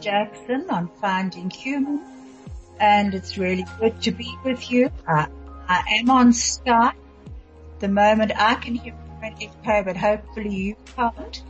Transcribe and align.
Jackson 0.00 0.66
on 0.70 0.88
Finding 1.00 1.50
Human 1.50 2.04
and 2.78 3.14
it's 3.14 3.38
really 3.38 3.64
good 3.80 4.00
to 4.02 4.10
be 4.10 4.34
with 4.44 4.70
you. 4.70 4.90
I, 5.06 5.28
I 5.68 5.98
am 6.00 6.10
on 6.10 6.32
Skype. 6.32 6.94
The 7.78 7.88
moment 7.88 8.32
I 8.36 8.54
can 8.54 8.74
hear 8.74 8.94
an 9.22 9.34
echo, 9.40 9.84
but 9.84 9.96
hopefully 9.96 10.54
you 10.54 10.76
can't. 10.94 11.42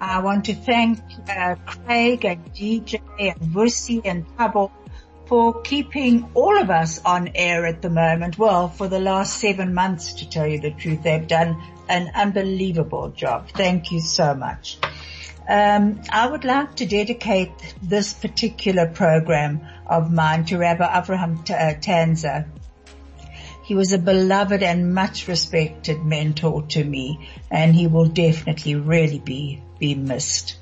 I 0.00 0.20
want 0.20 0.46
to 0.46 0.54
thank 0.54 1.00
uh, 1.28 1.56
Craig 1.64 2.24
and 2.24 2.44
DJ 2.54 3.00
and 3.18 3.40
Vusi 3.40 4.02
and 4.04 4.26
Tabo 4.36 4.70
for 5.26 5.60
keeping 5.62 6.30
all 6.34 6.60
of 6.60 6.70
us 6.70 7.00
on 7.04 7.30
air 7.34 7.66
at 7.66 7.82
the 7.82 7.90
moment. 7.90 8.38
Well, 8.38 8.68
for 8.68 8.88
the 8.88 9.00
last 9.00 9.40
seven 9.40 9.74
months, 9.74 10.14
to 10.14 10.28
tell 10.28 10.46
you 10.46 10.60
the 10.60 10.70
truth, 10.70 11.02
they've 11.02 11.26
done 11.26 11.60
an 11.88 12.10
unbelievable 12.14 13.08
job. 13.08 13.48
Thank 13.48 13.90
you 13.90 14.00
so 14.00 14.34
much. 14.34 14.78
Um, 15.48 16.00
I 16.10 16.26
would 16.26 16.44
like 16.44 16.76
to 16.76 16.86
dedicate 16.86 17.50
this 17.82 18.12
particular 18.12 18.88
program 18.88 19.60
of 19.86 20.12
mine 20.12 20.44
to 20.46 20.58
Rabbi 20.58 20.84
Avraham 20.84 21.38
uh, 21.50 21.78
Tanzer. 21.78 22.46
He 23.64 23.74
was 23.74 23.92
a 23.92 23.98
beloved 23.98 24.62
and 24.62 24.94
much 24.94 25.28
respected 25.28 26.04
mentor 26.04 26.62
to 26.68 26.84
me, 26.84 27.28
and 27.50 27.74
he 27.74 27.86
will 27.86 28.06
definitely 28.06 28.74
really 28.74 29.18
be 29.18 29.62
be 29.78 29.94
missed. 29.94 30.56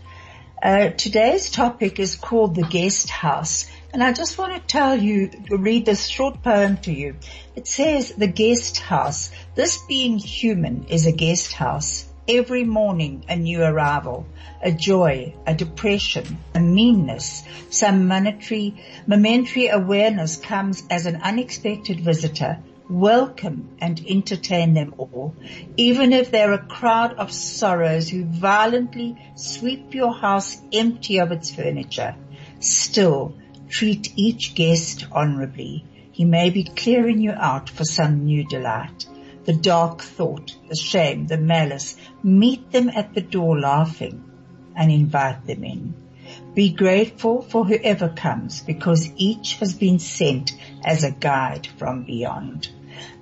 Uh, 0.62 0.88
today's 0.88 1.50
topic 1.50 2.00
is 2.00 2.16
called 2.16 2.54
the 2.54 2.62
guest 2.62 3.10
house. 3.10 3.66
And 3.92 4.02
I 4.02 4.12
just 4.12 4.38
want 4.38 4.54
to 4.54 4.60
tell 4.60 4.96
you, 4.96 5.30
read 5.50 5.84
this 5.84 6.06
short 6.06 6.42
poem 6.42 6.78
to 6.78 6.92
you. 6.92 7.16
It 7.54 7.68
says, 7.68 8.12
the 8.12 8.26
guest 8.26 8.78
house. 8.78 9.30
This 9.54 9.78
being 9.86 10.18
human 10.18 10.86
is 10.88 11.06
a 11.06 11.12
guest 11.12 11.52
house. 11.52 12.06
Every 12.26 12.64
morning 12.64 13.22
a 13.28 13.36
new 13.36 13.62
arrival, 13.62 14.24
a 14.62 14.72
joy, 14.72 15.34
a 15.46 15.54
depression, 15.54 16.38
a 16.54 16.60
meanness, 16.60 17.44
some 17.68 18.08
momentary, 18.08 18.82
momentary 19.06 19.68
awareness 19.68 20.36
comes 20.36 20.84
as 20.88 21.04
an 21.04 21.16
unexpected 21.16 22.00
visitor 22.00 22.60
welcome 22.88 23.76
and 23.78 24.02
entertain 24.08 24.72
them 24.72 24.94
all, 24.96 25.34
even 25.76 26.14
if 26.14 26.30
they're 26.30 26.54
a 26.54 26.66
crowd 26.66 27.12
of 27.14 27.30
sorrows 27.30 28.08
who 28.08 28.24
violently 28.24 29.16
sweep 29.34 29.92
your 29.94 30.14
house 30.14 30.62
empty 30.72 31.18
of 31.18 31.30
its 31.30 31.50
furniture. 31.54 32.14
Still, 32.58 33.34
treat 33.68 34.12
each 34.16 34.54
guest 34.54 35.06
honorably. 35.12 35.84
He 36.12 36.24
may 36.24 36.48
be 36.48 36.64
clearing 36.64 37.20
you 37.20 37.32
out 37.32 37.68
for 37.68 37.84
some 37.84 38.24
new 38.24 38.46
delight. 38.48 39.06
The 39.44 39.52
dark 39.52 40.02
thought, 40.02 40.56
the 40.68 40.76
shame, 40.76 41.26
the 41.26 41.36
malice, 41.36 41.96
meet 42.22 42.72
them 42.72 42.88
at 42.88 43.14
the 43.14 43.20
door 43.20 43.58
laughing 43.58 44.24
and 44.74 44.90
invite 44.90 45.46
them 45.46 45.64
in. 45.64 45.94
Be 46.54 46.70
grateful 46.70 47.42
for 47.42 47.64
whoever 47.64 48.08
comes 48.08 48.62
because 48.62 49.10
each 49.16 49.56
has 49.56 49.74
been 49.74 49.98
sent 49.98 50.52
as 50.82 51.04
a 51.04 51.10
guide 51.10 51.66
from 51.78 52.04
beyond. 52.04 52.68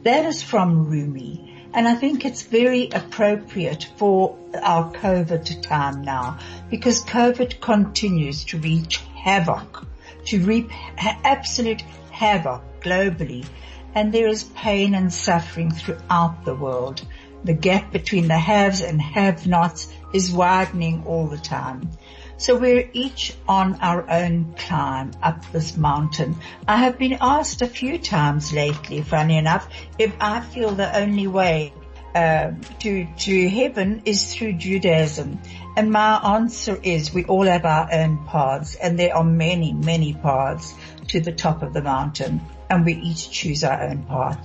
That 0.03 0.27
is 0.27 0.43
from 0.43 0.87
Rumi. 0.87 1.49
And 1.75 1.89
I 1.89 1.95
think 1.95 2.25
it's 2.25 2.43
very 2.43 2.91
appropriate 2.91 3.89
for 3.97 4.39
our 4.63 4.93
COVID 4.93 5.63
time 5.63 6.03
now 6.03 6.39
because 6.71 7.03
COVID 7.05 7.61
continues 7.61 8.45
to 8.47 8.59
wreak 8.59 8.93
havoc, 8.93 9.87
to 10.27 10.45
reap 10.45 10.71
absolute 10.99 11.81
havoc 12.11 12.63
globally. 12.83 13.47
And 13.95 14.13
there 14.13 14.29
is 14.29 14.45
pain 14.45 14.95
and 14.95 15.13
suffering 15.13 15.71
throughout 15.71 16.45
the 16.45 16.55
world. 16.55 17.05
The 17.45 17.55
gap 17.55 17.93
between 17.93 18.29
the 18.29 18.39
haves 18.39 18.81
and 18.81 19.01
have-nots 19.03 19.93
is 20.15 20.33
widening 20.33 21.05
all 21.07 21.27
the 21.27 21.39
time. 21.39 21.91
So 22.37 22.57
we're 22.57 22.89
each 22.93 23.35
on 23.47 23.77
our 23.81 24.09
own 24.11 24.55
climb 24.57 25.13
up 25.23 25.51
this 25.53 25.77
mountain. 25.77 26.37
I 26.67 26.77
have 26.79 26.99
been 26.99 27.19
asked 27.21 27.63
a 27.63 27.67
few 27.67 27.99
times 27.99 28.53
lately, 28.53 29.03
funny 29.03 29.37
enough, 29.37 29.69
if 29.99 30.13
I 30.21 30.41
feel 30.41 30.71
the 30.73 30.97
only 30.99 31.27
way 31.27 31.73
uh, 32.15 32.53
to 32.81 33.07
to 33.07 33.49
heaven 33.49 34.03
is 34.05 34.35
through 34.35 34.55
Judaism, 34.55 35.39
and 35.77 35.91
my 35.91 36.37
answer 36.37 36.79
is 36.83 37.15
we 37.15 37.25
all 37.25 37.45
have 37.45 37.65
our 37.65 37.89
own 37.93 38.27
paths, 38.27 38.75
and 38.75 38.99
there 38.99 39.17
are 39.17 39.25
many 39.25 39.73
many 39.73 40.13
paths 40.13 40.75
to 41.09 41.21
the 41.21 41.33
top 41.33 41.63
of 41.63 41.73
the 41.73 41.81
mountain, 41.81 42.41
and 42.73 42.87
we 42.87 42.95
each 42.95 43.31
choose 43.31 43.65
our 43.65 43.83
own 43.83 44.05
path. 44.05 44.39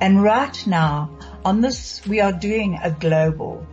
And 0.00 0.22
right 0.22 0.66
now, 0.66 1.18
on 1.44 1.62
this, 1.62 2.06
we 2.06 2.20
are 2.20 2.32
doing 2.32 2.78
a 2.82 2.90
global 2.90 3.66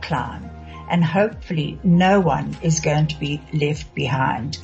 climb 0.00 0.48
and 0.88 1.04
hopefully 1.04 1.78
no 1.82 2.20
one 2.20 2.56
is 2.62 2.80
going 2.80 3.08
to 3.08 3.18
be 3.18 3.40
left 3.52 3.94
behind. 3.94 4.58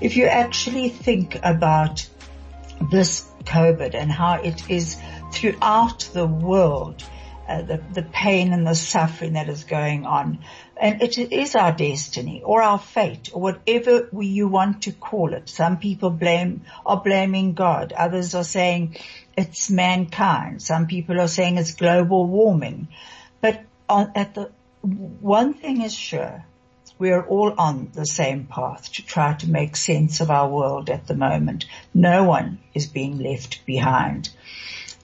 If 0.00 0.16
you 0.16 0.26
actually 0.26 0.90
think 0.90 1.40
about 1.42 2.06
this 2.90 3.26
COVID 3.44 3.94
and 3.94 4.12
how 4.12 4.34
it 4.34 4.70
is 4.70 4.96
throughout 5.32 6.08
the 6.12 6.26
world, 6.26 7.02
uh, 7.48 7.62
the, 7.62 7.82
the 7.94 8.02
pain 8.02 8.52
and 8.52 8.66
the 8.66 8.74
suffering 8.74 9.32
that 9.32 9.48
is 9.48 9.64
going 9.64 10.06
on. 10.06 10.38
And 10.80 11.02
it 11.02 11.18
is 11.18 11.54
our 11.54 11.72
destiny 11.72 12.40
or 12.42 12.62
our 12.62 12.78
fate 12.78 13.28
or 13.34 13.42
whatever 13.42 14.08
we, 14.12 14.28
you 14.28 14.48
want 14.48 14.84
to 14.84 14.92
call 14.92 15.34
it. 15.34 15.50
Some 15.50 15.76
people 15.76 16.08
blame, 16.08 16.62
are 16.86 17.02
blaming 17.02 17.52
God. 17.52 17.92
Others 17.92 18.34
are 18.34 18.44
saying 18.44 18.96
it's 19.36 19.68
mankind. 19.68 20.62
Some 20.62 20.86
people 20.86 21.20
are 21.20 21.28
saying 21.28 21.58
it's 21.58 21.74
global 21.74 22.26
warming. 22.26 22.88
But 23.42 23.60
on, 23.90 24.12
at 24.14 24.34
the 24.34 24.50
one 24.80 25.52
thing 25.52 25.82
is 25.82 25.94
sure, 25.94 26.46
we 26.98 27.10
are 27.10 27.26
all 27.26 27.54
on 27.58 27.90
the 27.92 28.06
same 28.06 28.46
path 28.46 28.92
to 28.92 29.04
try 29.04 29.34
to 29.34 29.50
make 29.50 29.76
sense 29.76 30.20
of 30.20 30.30
our 30.30 30.48
world 30.48 30.88
at 30.88 31.06
the 31.06 31.14
moment. 31.14 31.66
No 31.92 32.24
one 32.24 32.58
is 32.72 32.86
being 32.86 33.18
left 33.18 33.66
behind. 33.66 34.30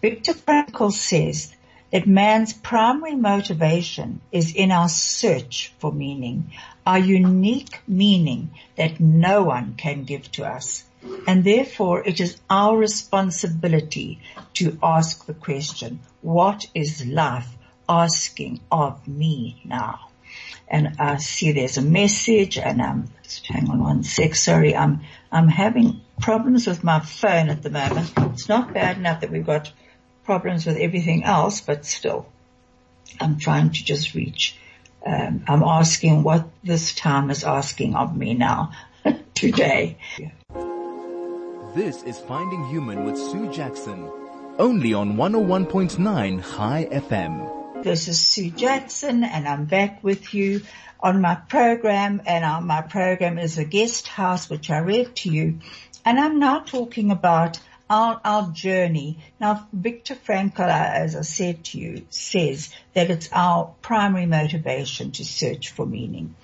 Viktor 0.01 0.35
Frankl 0.35 0.93
says 0.93 1.56
that 1.93 2.07
man's 2.07 2.53
primary 2.53 3.15
motivation 3.15 4.21
is 4.33 4.55
in 4.55 4.71
our 4.71 4.89
search 4.89 5.73
for 5.79 5.93
meaning, 5.93 6.53
our 6.85 6.99
unique 6.99 7.81
meaning 7.87 8.51
that 8.77 9.01
no 9.01 9.43
one 9.43 9.75
can 9.77 10.05
give 10.05 10.31
to 10.33 10.45
us. 10.45 10.85
And 11.27 11.45
therefore 11.45 12.07
it 12.07 12.21
is 12.21 12.37
our 12.51 12.77
responsibility 12.77 14.19
to 14.55 14.79
ask 14.83 15.27
the 15.27 15.35
question, 15.35 16.01
what 16.23 16.67
is 16.75 17.07
life 17.07 17.49
asking 17.89 18.61
of 18.71 19.07
me 19.07 19.61
now. 19.65 20.09
And 20.69 20.97
I 20.99 21.19
see 21.19 21.53
there's 21.53 21.79
a 21.79 21.83
message 21.83 22.59
and 22.59 22.81
um 22.81 23.09
hang 23.49 23.71
on 23.71 23.81
one 23.81 24.03
sec, 24.03 24.35
sorry, 24.35 24.75
I'm 24.75 25.03
I'm 25.31 25.49
having 25.49 26.01
problems 26.21 26.67
with 26.67 26.83
my 26.83 27.01
phone 27.01 27.49
at 27.49 27.63
the 27.63 27.71
moment. 27.71 28.13
It's 28.33 28.49
not 28.49 28.75
bad 28.75 28.97
enough 28.97 29.21
that 29.21 29.31
we've 29.31 29.47
got 29.47 29.71
problems 30.27 30.67
with 30.67 30.77
everything 30.77 31.25
else, 31.25 31.63
but 31.63 31.87
still 31.87 32.27
I'm 33.19 33.39
trying 33.39 33.71
to 33.71 33.85
just 33.85 34.15
reach 34.15 34.57
um, 35.07 35.45
I'm 35.47 35.63
asking 35.63 36.25
what 36.25 36.49
this 36.65 36.95
time 36.95 37.31
is 37.31 37.45
asking 37.45 37.95
of 37.95 38.17
me 38.17 38.35
now 38.35 38.73
today. 39.35 39.99
This 41.77 42.03
is 42.03 42.19
Finding 42.19 42.67
Human 42.67 43.05
with 43.05 43.17
Sue 43.17 43.53
Jackson, 43.53 44.11
only 44.59 44.95
on 44.95 45.17
101.9 45.17 46.57
Chai 46.57 46.89
FM. 46.91 47.85
This 47.85 48.09
is 48.09 48.19
Sue 48.19 48.51
Jackson 48.51 49.23
and 49.23 49.47
I'm 49.47 49.67
back 49.67 50.03
with 50.03 50.35
you 50.35 50.63
on 50.99 51.21
my 51.21 51.37
program 51.37 52.23
and 52.27 52.45
uh, 52.45 52.61
my 52.61 52.83
program 52.83 53.39
is 53.39 53.59
a 53.59 53.65
guest 53.65 54.09
house 54.09 54.51
which 54.51 54.71
I 54.71 54.79
read 54.79 55.15
to 55.17 55.31
you 55.31 55.61
and 56.05 56.19
I'm 56.19 56.41
now 56.41 56.61
talking 56.61 57.13
about 57.13 57.61
our, 57.89 58.21
our 58.25 58.51
journey. 58.51 59.19
Now 59.41 59.69
Viktor 59.73 60.15
Frankl, 60.15 60.69
as 60.69 61.17
I 61.17 61.23
said 61.23 61.65
to 61.67 61.79
you, 61.79 62.07
says 62.11 62.75
that 62.95 63.11
it's 63.11 63.29
our 63.33 63.75
primary 63.83 64.27
motivation 64.27 65.13
to 65.13 65.25
search 65.25 65.71
for 65.71 65.87
meaning. 65.87 66.35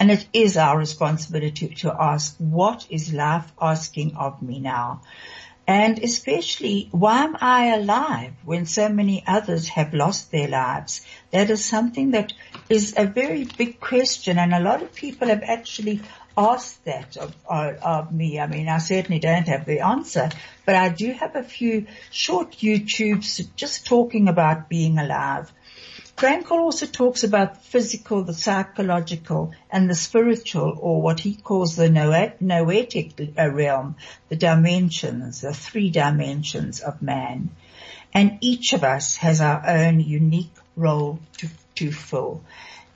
And 0.00 0.10
it 0.10 0.26
is 0.32 0.56
our 0.56 0.76
responsibility 0.76 1.68
to 1.68 1.92
ask, 1.92 2.36
what 2.38 2.86
is 2.90 3.12
life 3.12 3.50
asking 3.60 4.16
of 4.16 4.42
me 4.42 4.60
now? 4.60 5.02
And 5.66 5.98
especially, 5.98 6.88
why 6.90 7.24
am 7.24 7.38
I 7.40 7.74
alive 7.74 8.34
when 8.44 8.66
so 8.66 8.90
many 8.90 9.24
others 9.26 9.68
have 9.68 9.94
lost 9.94 10.30
their 10.30 10.48
lives? 10.48 11.00
That 11.30 11.48
is 11.48 11.64
something 11.64 12.10
that 12.10 12.34
is 12.68 12.92
a 12.96 13.06
very 13.06 13.44
big 13.44 13.80
question 13.80 14.38
and 14.38 14.52
a 14.52 14.60
lot 14.60 14.82
of 14.82 14.94
people 14.94 15.28
have 15.28 15.42
actually 15.42 16.02
asked 16.36 16.84
that 16.84 17.16
of, 17.16 17.34
of, 17.46 17.76
of, 17.82 18.12
me. 18.12 18.40
I 18.40 18.46
mean, 18.46 18.68
I 18.68 18.78
certainly 18.78 19.20
don't 19.20 19.48
have 19.48 19.64
the 19.64 19.80
answer, 19.80 20.30
but 20.66 20.74
I 20.74 20.88
do 20.88 21.12
have 21.12 21.36
a 21.36 21.42
few 21.42 21.86
short 22.10 22.52
YouTubes 22.52 23.54
just 23.56 23.86
talking 23.86 24.28
about 24.28 24.68
being 24.68 24.98
alive. 24.98 25.52
Cole 26.16 26.60
also 26.60 26.86
talks 26.86 27.24
about 27.24 27.54
the 27.54 27.60
physical, 27.60 28.22
the 28.22 28.34
psychological, 28.34 29.52
and 29.68 29.90
the 29.90 29.96
spiritual, 29.96 30.78
or 30.80 31.02
what 31.02 31.18
he 31.20 31.34
calls 31.34 31.74
the 31.74 31.90
noetic 31.90 33.34
uh, 33.36 33.50
realm, 33.50 33.96
the 34.28 34.36
dimensions, 34.36 35.40
the 35.40 35.52
three 35.52 35.90
dimensions 35.90 36.80
of 36.80 37.02
man. 37.02 37.50
And 38.12 38.38
each 38.40 38.74
of 38.74 38.84
us 38.84 39.16
has 39.16 39.40
our 39.40 39.66
own 39.66 39.98
unique 39.98 40.54
role 40.76 41.18
to, 41.38 41.48
to 41.76 41.90
fill. 41.90 42.44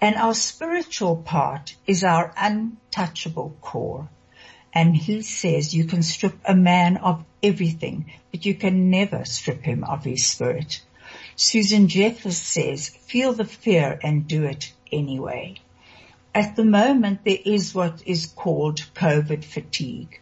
And 0.00 0.14
our 0.16 0.34
spiritual 0.34 1.16
part 1.16 1.74
is 1.86 2.04
our 2.04 2.32
untouchable 2.36 3.56
core. 3.60 4.08
And 4.72 4.96
he 4.96 5.22
says 5.22 5.74
you 5.74 5.84
can 5.84 6.02
strip 6.02 6.38
a 6.44 6.54
man 6.54 6.98
of 6.98 7.24
everything, 7.42 8.12
but 8.30 8.44
you 8.44 8.54
can 8.54 8.90
never 8.90 9.24
strip 9.24 9.62
him 9.64 9.82
of 9.82 10.04
his 10.04 10.26
spirit. 10.26 10.82
Susan 11.34 11.88
Jeffers 11.88 12.36
says, 12.36 12.88
feel 12.88 13.32
the 13.32 13.44
fear 13.44 13.98
and 14.02 14.28
do 14.28 14.44
it 14.44 14.72
anyway. 14.92 15.56
At 16.34 16.54
the 16.54 16.64
moment, 16.64 17.24
there 17.24 17.38
is 17.44 17.74
what 17.74 18.02
is 18.06 18.26
called 18.26 18.86
COVID 18.94 19.42
fatigue. 19.42 20.20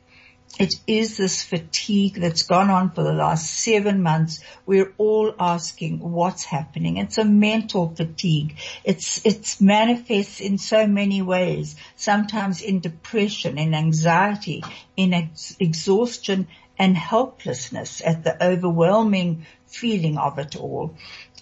It 0.58 0.76
is 0.86 1.18
this 1.18 1.42
fatigue 1.42 2.14
that's 2.14 2.44
gone 2.44 2.70
on 2.70 2.90
for 2.92 3.02
the 3.02 3.12
last 3.12 3.52
seven 3.52 4.02
months. 4.02 4.40
We're 4.64 4.94
all 4.96 5.34
asking 5.38 6.00
what's 6.00 6.44
happening. 6.44 6.96
It's 6.96 7.18
a 7.18 7.24
mental 7.24 7.94
fatigue. 7.94 8.56
It's, 8.82 9.20
it's 9.26 9.60
manifests 9.60 10.40
in 10.40 10.56
so 10.56 10.86
many 10.86 11.20
ways, 11.20 11.76
sometimes 11.96 12.62
in 12.62 12.80
depression, 12.80 13.58
in 13.58 13.74
anxiety, 13.74 14.64
in 14.96 15.12
ex- 15.12 15.56
exhaustion 15.60 16.48
and 16.78 16.96
helplessness 16.96 18.00
at 18.04 18.24
the 18.24 18.42
overwhelming 18.42 19.44
feeling 19.66 20.16
of 20.16 20.38
it 20.38 20.56
all. 20.56 20.94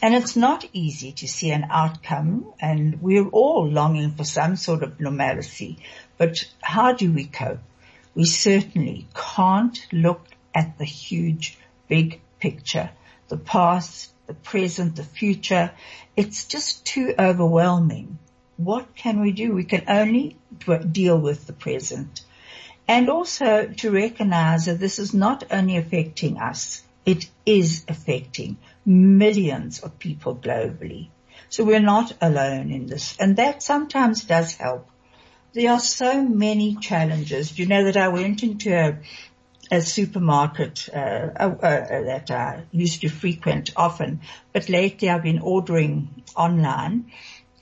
And 0.02 0.14
it's 0.14 0.34
not 0.34 0.68
easy 0.72 1.12
to 1.12 1.28
see 1.28 1.50
an 1.50 1.66
outcome 1.70 2.52
and 2.60 3.00
we're 3.00 3.28
all 3.28 3.68
longing 3.68 4.10
for 4.12 4.24
some 4.24 4.56
sort 4.56 4.82
of 4.82 4.98
normalcy. 5.00 5.78
But 6.18 6.44
how 6.60 6.92
do 6.92 7.12
we 7.12 7.26
cope? 7.26 7.60
We 8.14 8.24
certainly 8.24 9.06
can't 9.14 9.86
look 9.92 10.26
at 10.54 10.78
the 10.78 10.84
huge 10.84 11.58
big 11.88 12.20
picture, 12.38 12.90
the 13.28 13.36
past, 13.36 14.12
the 14.26 14.34
present, 14.34 14.96
the 14.96 15.04
future. 15.04 15.72
It's 16.16 16.46
just 16.46 16.86
too 16.86 17.14
overwhelming. 17.18 18.18
What 18.56 18.94
can 18.94 19.20
we 19.20 19.32
do? 19.32 19.52
We 19.52 19.64
can 19.64 19.84
only 19.88 20.36
deal 20.90 21.18
with 21.18 21.46
the 21.46 21.52
present. 21.52 22.22
And 22.86 23.08
also 23.08 23.66
to 23.66 23.90
recognize 23.90 24.66
that 24.66 24.78
this 24.78 24.98
is 24.98 25.14
not 25.14 25.44
only 25.50 25.76
affecting 25.76 26.38
us, 26.38 26.82
it 27.04 27.28
is 27.44 27.84
affecting 27.88 28.56
millions 28.84 29.80
of 29.80 29.98
people 29.98 30.36
globally. 30.36 31.08
So 31.48 31.64
we're 31.64 31.80
not 31.80 32.12
alone 32.20 32.70
in 32.70 32.86
this. 32.86 33.16
And 33.18 33.36
that 33.36 33.62
sometimes 33.62 34.24
does 34.24 34.54
help 34.54 34.88
there 35.54 35.72
are 35.72 35.80
so 35.80 36.22
many 36.22 36.74
challenges. 36.76 37.58
You 37.58 37.66
know 37.66 37.84
that 37.84 37.96
I 37.96 38.08
went 38.08 38.42
into 38.42 38.74
a, 38.74 38.98
a 39.70 39.80
supermarket 39.80 40.88
uh, 40.92 40.96
uh, 40.98 41.56
uh, 41.62 42.02
that 42.02 42.30
I 42.30 42.64
used 42.72 43.00
to 43.02 43.08
frequent 43.08 43.70
often, 43.76 44.20
but 44.52 44.68
lately 44.68 45.08
I've 45.08 45.22
been 45.22 45.38
ordering 45.38 46.22
online. 46.36 47.12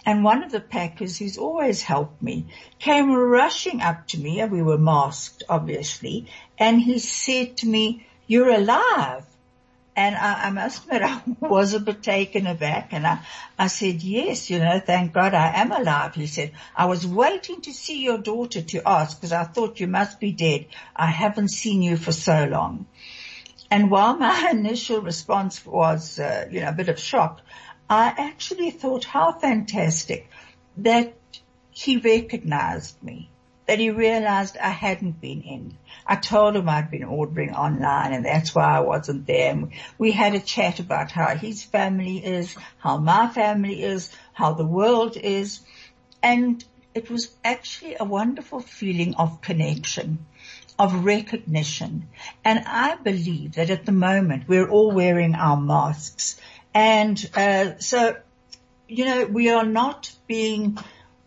And 0.04 0.24
one 0.24 0.42
of 0.42 0.50
the 0.50 0.60
packers 0.60 1.18
who's 1.18 1.38
always 1.38 1.82
helped 1.82 2.20
me 2.22 2.46
came 2.80 3.12
rushing 3.12 3.82
up 3.82 4.08
to 4.08 4.18
me, 4.18 4.40
and 4.40 4.50
we 4.50 4.62
were 4.62 4.78
masked, 4.78 5.44
obviously, 5.48 6.26
and 6.58 6.80
he 6.80 6.98
said 6.98 7.58
to 7.58 7.68
me, 7.68 8.06
you're 8.26 8.50
alive. 8.50 9.24
And 9.94 10.16
I, 10.16 10.44
I, 10.44 10.50
must 10.50 10.84
admit, 10.84 11.02
I 11.02 11.22
was 11.40 11.74
a 11.74 11.80
bit 11.80 12.02
taken 12.02 12.46
aback 12.46 12.92
and 12.92 13.06
I, 13.06 13.20
I 13.58 13.66
said, 13.66 14.02
yes, 14.02 14.48
you 14.48 14.58
know, 14.58 14.80
thank 14.80 15.12
God 15.12 15.34
I 15.34 15.60
am 15.60 15.70
alive. 15.70 16.14
He 16.14 16.26
said, 16.26 16.52
I 16.74 16.86
was 16.86 17.06
waiting 17.06 17.60
to 17.62 17.72
see 17.72 18.02
your 18.02 18.18
daughter 18.18 18.62
to 18.62 18.88
ask 18.88 19.18
because 19.18 19.32
I 19.32 19.44
thought 19.44 19.80
you 19.80 19.86
must 19.86 20.18
be 20.18 20.32
dead. 20.32 20.66
I 20.96 21.06
haven't 21.06 21.48
seen 21.48 21.82
you 21.82 21.96
for 21.96 22.12
so 22.12 22.44
long. 22.44 22.86
And 23.70 23.90
while 23.90 24.16
my 24.16 24.48
initial 24.52 25.00
response 25.00 25.64
was, 25.66 26.18
uh, 26.18 26.46
you 26.50 26.60
know, 26.60 26.68
a 26.68 26.72
bit 26.72 26.88
of 26.88 26.98
shock, 26.98 27.40
I 27.88 28.14
actually 28.16 28.70
thought 28.70 29.04
how 29.04 29.32
fantastic 29.32 30.30
that 30.78 31.14
he 31.70 31.98
recognized 31.98 33.02
me 33.02 33.31
that 33.72 33.78
he 33.78 33.88
realized 33.88 34.58
I 34.58 34.68
hadn't 34.68 35.18
been 35.18 35.40
in. 35.40 35.78
I 36.06 36.16
told 36.16 36.56
him 36.56 36.68
I'd 36.68 36.90
been 36.90 37.04
ordering 37.04 37.54
online 37.54 38.12
and 38.12 38.22
that's 38.22 38.54
why 38.54 38.76
I 38.76 38.80
wasn't 38.80 39.26
there. 39.26 39.62
We 39.96 40.10
had 40.10 40.34
a 40.34 40.40
chat 40.40 40.78
about 40.78 41.10
how 41.10 41.34
his 41.34 41.62
family 41.62 42.18
is, 42.18 42.54
how 42.76 42.98
my 42.98 43.28
family 43.28 43.82
is, 43.82 44.14
how 44.34 44.52
the 44.52 44.66
world 44.66 45.16
is. 45.16 45.60
And 46.22 46.62
it 46.92 47.10
was 47.10 47.34
actually 47.42 47.96
a 47.98 48.04
wonderful 48.04 48.60
feeling 48.60 49.14
of 49.14 49.40
connection, 49.40 50.26
of 50.78 51.06
recognition. 51.06 52.10
And 52.44 52.64
I 52.66 52.96
believe 52.96 53.54
that 53.54 53.70
at 53.70 53.86
the 53.86 53.92
moment 53.92 54.48
we're 54.48 54.68
all 54.68 54.92
wearing 54.92 55.34
our 55.34 55.58
masks. 55.58 56.38
And, 56.74 57.30
uh, 57.34 57.78
so, 57.78 58.16
you 58.86 59.06
know, 59.06 59.24
we 59.24 59.48
are 59.48 59.64
not 59.64 60.12
being 60.26 60.76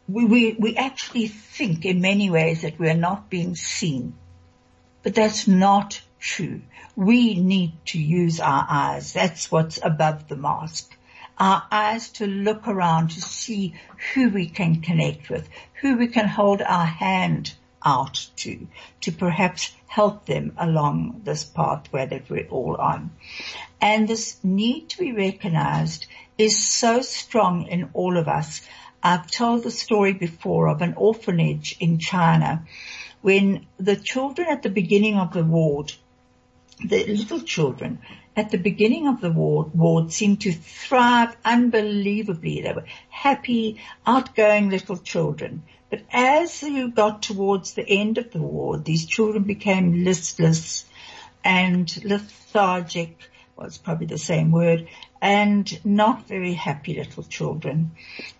we, 0.08 0.26
we, 0.26 0.54
we 0.54 0.76
actually 0.76 1.28
think 1.28 1.86
in 1.86 2.02
many 2.02 2.30
ways 2.30 2.62
that 2.62 2.80
we're 2.80 2.94
not 2.94 3.30
being 3.30 3.56
seen. 3.56 4.14
But 5.04 5.16
that's 5.16 5.48
not 5.48 6.02
true. 6.20 6.62
We 6.96 7.40
need 7.40 7.74
to 7.88 8.00
use 8.00 8.40
our 8.40 8.66
eyes. 8.70 9.14
That's 9.14 9.52
what's 9.52 9.80
above 9.82 10.28
the 10.28 10.36
mask. 10.36 10.96
Our 11.38 11.64
eyes 11.72 12.10
to 12.14 12.28
look 12.28 12.68
around 12.68 13.12
to 13.12 13.22
see 13.22 13.76
who 14.14 14.30
we 14.30 14.48
can 14.48 14.82
connect 14.82 15.30
with, 15.30 15.50
who 15.82 15.98
we 15.98 16.08
can 16.08 16.28
hold 16.28 16.62
our 16.62 16.86
hand 16.86 17.54
out 17.84 18.28
to, 18.38 18.68
to 19.02 19.12
perhaps 19.12 19.72
help 19.88 20.26
them 20.26 20.54
along 20.58 21.22
this 21.24 21.44
pathway 21.44 22.06
that 22.06 22.30
we're 22.30 22.48
all 22.48 22.76
on. 22.78 23.12
And 23.80 24.08
this 24.08 24.38
need 24.44 24.90
to 24.90 24.98
be 24.98 25.12
recognized 25.12 26.08
is 26.38 26.66
so 26.66 27.02
strong 27.02 27.68
in 27.68 27.90
all 27.94 28.18
of 28.18 28.28
us 28.28 28.62
I've 29.06 29.30
told 29.30 29.62
the 29.62 29.70
story 29.70 30.14
before 30.14 30.68
of 30.68 30.82
an 30.82 30.96
orphanage 30.98 31.76
in 31.80 32.00
China 32.00 32.66
when 33.22 33.68
the 33.78 33.96
children 33.96 34.48
at 34.50 34.64
the 34.64 34.70
beginning 34.72 35.20
of 35.20 35.32
the 35.32 35.44
ward, 35.44 35.94
the 36.84 37.06
little 37.06 37.42
children 37.42 38.00
at 38.36 38.50
the 38.50 38.58
beginning 38.58 39.08
of 39.08 39.22
the 39.22 39.30
ward, 39.32 39.76
ward 39.76 40.12
seemed 40.12 40.42
to 40.42 40.52
thrive 40.52 41.38
unbelievably. 41.46 42.64
They 42.64 42.74
were 42.74 42.88
happy, 43.10 43.80
outgoing 44.08 44.72
little 44.72 44.98
children. 44.98 45.62
But 45.92 46.02
as 46.12 46.64
you 46.64 46.90
got 46.90 47.22
towards 47.22 47.74
the 47.76 47.88
end 47.88 48.18
of 48.18 48.32
the 48.32 48.42
ward, 48.42 48.86
these 48.86 49.06
children 49.06 49.44
became 49.44 50.04
listless 50.04 50.84
and 51.44 52.04
lethargic, 52.04 53.20
it's 53.62 53.78
probably 53.78 54.08
the 54.08 54.18
same 54.18 54.52
word, 54.52 54.88
and 55.22 55.86
not 55.86 56.28
very 56.28 56.54
happy 56.54 56.96
little 56.96 57.24
children. 57.24 57.92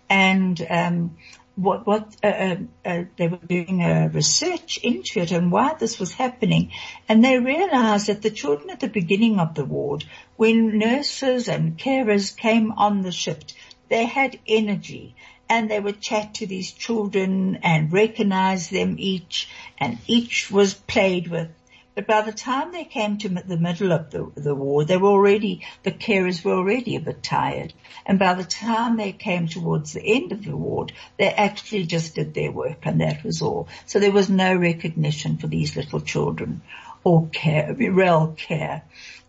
And 0.08 0.64
um, 0.68 1.16
what, 1.56 1.86
what 1.86 2.14
uh, 2.22 2.26
uh, 2.26 2.56
uh, 2.84 3.04
they 3.16 3.28
were 3.28 3.38
doing 3.38 3.82
a 3.82 4.08
research 4.08 4.78
into 4.82 5.20
it 5.20 5.32
and 5.32 5.50
why 5.50 5.74
this 5.74 5.98
was 5.98 6.12
happening, 6.12 6.70
and 7.08 7.24
they 7.24 7.38
realised 7.38 8.08
that 8.08 8.22
the 8.22 8.30
children 8.30 8.70
at 8.70 8.80
the 8.80 8.88
beginning 8.88 9.40
of 9.40 9.54
the 9.54 9.64
ward, 9.64 10.04
when 10.36 10.78
nurses 10.78 11.48
and 11.48 11.78
carers 11.78 12.36
came 12.36 12.72
on 12.72 13.02
the 13.02 13.12
shift, 13.12 13.54
they 13.88 14.04
had 14.04 14.38
energy 14.46 15.14
and 15.48 15.70
they 15.70 15.80
would 15.80 16.00
chat 16.00 16.34
to 16.34 16.46
these 16.46 16.72
children 16.72 17.60
and 17.62 17.92
recognise 17.92 18.68
them 18.68 18.96
each, 18.98 19.48
and 19.78 19.98
each 20.06 20.50
was 20.50 20.74
played 20.74 21.28
with 21.28 21.48
but 21.96 22.06
by 22.06 22.20
the 22.20 22.32
time 22.32 22.72
they 22.72 22.84
came 22.84 23.16
to 23.16 23.30
the 23.30 23.56
middle 23.56 23.90
of 23.90 24.10
the, 24.10 24.30
the 24.34 24.54
ward, 24.54 24.86
they 24.86 24.98
were 24.98 25.08
already, 25.08 25.66
the 25.82 25.90
carers 25.90 26.44
were 26.44 26.52
already 26.52 26.94
a 26.94 27.00
bit 27.00 27.22
tired. 27.22 27.72
And 28.04 28.18
by 28.18 28.34
the 28.34 28.44
time 28.44 28.98
they 28.98 29.12
came 29.12 29.48
towards 29.48 29.94
the 29.94 30.04
end 30.04 30.30
of 30.30 30.44
the 30.44 30.54
ward, 30.54 30.92
they 31.16 31.28
actually 31.30 31.84
just 31.84 32.14
did 32.14 32.34
their 32.34 32.52
work 32.52 32.80
and 32.82 33.00
that 33.00 33.24
was 33.24 33.40
all. 33.40 33.68
So 33.86 33.98
there 33.98 34.12
was 34.12 34.28
no 34.28 34.54
recognition 34.54 35.38
for 35.38 35.46
these 35.46 35.74
little 35.74 36.02
children 36.02 36.60
or 37.02 37.28
care, 37.28 37.74
real 37.74 38.34
care. 38.36 38.82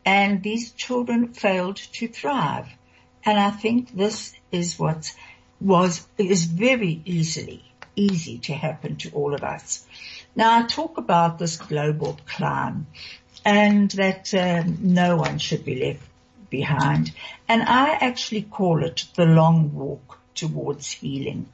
And 0.05 0.43
these 0.43 0.71
children 0.73 1.33
failed 1.33 1.77
to 1.77 2.09
thrive. 2.09 2.67
And 3.23 3.39
I 3.39 3.49
think 3.49 3.95
this 3.95 4.33
is 4.51 4.77
what 4.77 5.15
was, 5.61 6.05
is 6.17 6.43
very 6.43 7.01
easily, 7.05 7.63
easy 7.95 8.39
to 8.39 8.53
happen 8.53 8.97
to 8.97 9.11
all 9.11 9.33
of 9.33 9.43
us. 9.45 9.85
Now 10.37 10.59
I 10.59 10.67
talk 10.67 10.99
about 10.99 11.39
this 11.39 11.57
global 11.57 12.19
climb 12.27 12.85
and 13.43 13.89
that 13.91 14.31
um, 14.35 14.77
no 14.81 15.15
one 15.15 15.39
should 15.39 15.65
be 15.65 15.83
left 15.83 16.07
behind. 16.51 17.11
And 17.47 17.63
I 17.63 17.93
actually 17.93 18.43
call 18.43 18.83
it 18.83 19.05
the 19.15 19.25
long 19.25 19.73
walk 19.73 20.19
towards 20.35 20.91
healing. 20.91 21.47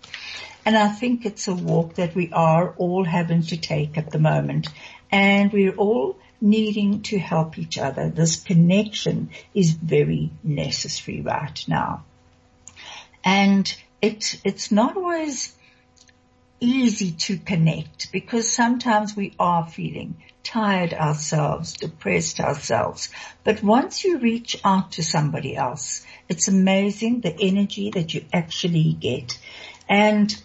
And 0.65 0.75
I 0.75 0.89
think 0.89 1.25
it's 1.25 1.47
a 1.47 1.55
walk 1.55 1.93
that 1.95 2.13
we 2.13 2.29
are 2.33 2.73
all 2.77 3.05
having 3.05 3.43
to 3.43 3.57
take 3.57 3.97
at 3.97 4.11
the 4.11 4.19
moment. 4.19 4.67
And 5.09 5.53
we're 5.53 5.75
all 5.75 6.17
needing 6.41 7.03
to 7.03 7.17
help 7.17 7.57
each 7.57 7.77
other. 7.77 8.09
This 8.09 8.35
connection 8.35 9.29
is 9.53 9.71
very 9.71 10.29
necessary 10.43 11.21
right 11.21 11.63
now. 11.69 12.03
And 13.23 13.73
it, 14.01 14.41
it's 14.43 14.73
not 14.73 14.97
always 14.97 15.55
easy 16.60 17.12
to 17.12 17.38
connect 17.38 18.12
because 18.12 18.51
sometimes 18.51 19.15
we 19.15 19.33
are 19.39 19.67
feeling 19.67 20.22
tired 20.43 20.93
ourselves, 20.93 21.74
depressed 21.74 22.39
ourselves. 22.39 23.10
But 23.43 23.63
once 23.63 24.03
you 24.03 24.19
reach 24.19 24.60
out 24.63 24.93
to 24.93 25.03
somebody 25.03 25.55
else, 25.55 26.05
it's 26.29 26.48
amazing 26.48 27.22
the 27.22 27.36
energy 27.39 27.91
that 27.91 28.13
you 28.13 28.25
actually 28.33 28.93
get. 28.93 29.38
And 29.89 30.36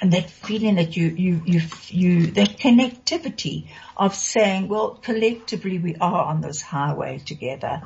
and 0.00 0.12
that 0.12 0.30
feeling 0.30 0.76
that 0.76 0.96
you, 0.96 1.08
you, 1.08 1.42
you, 1.44 1.60
you, 1.88 2.26
that 2.28 2.58
connectivity 2.58 3.66
of 3.96 4.14
saying, 4.14 4.68
well, 4.68 4.90
collectively 4.90 5.78
we 5.78 5.96
are 5.96 6.24
on 6.24 6.40
this 6.40 6.62
highway 6.62 7.18
together. 7.18 7.82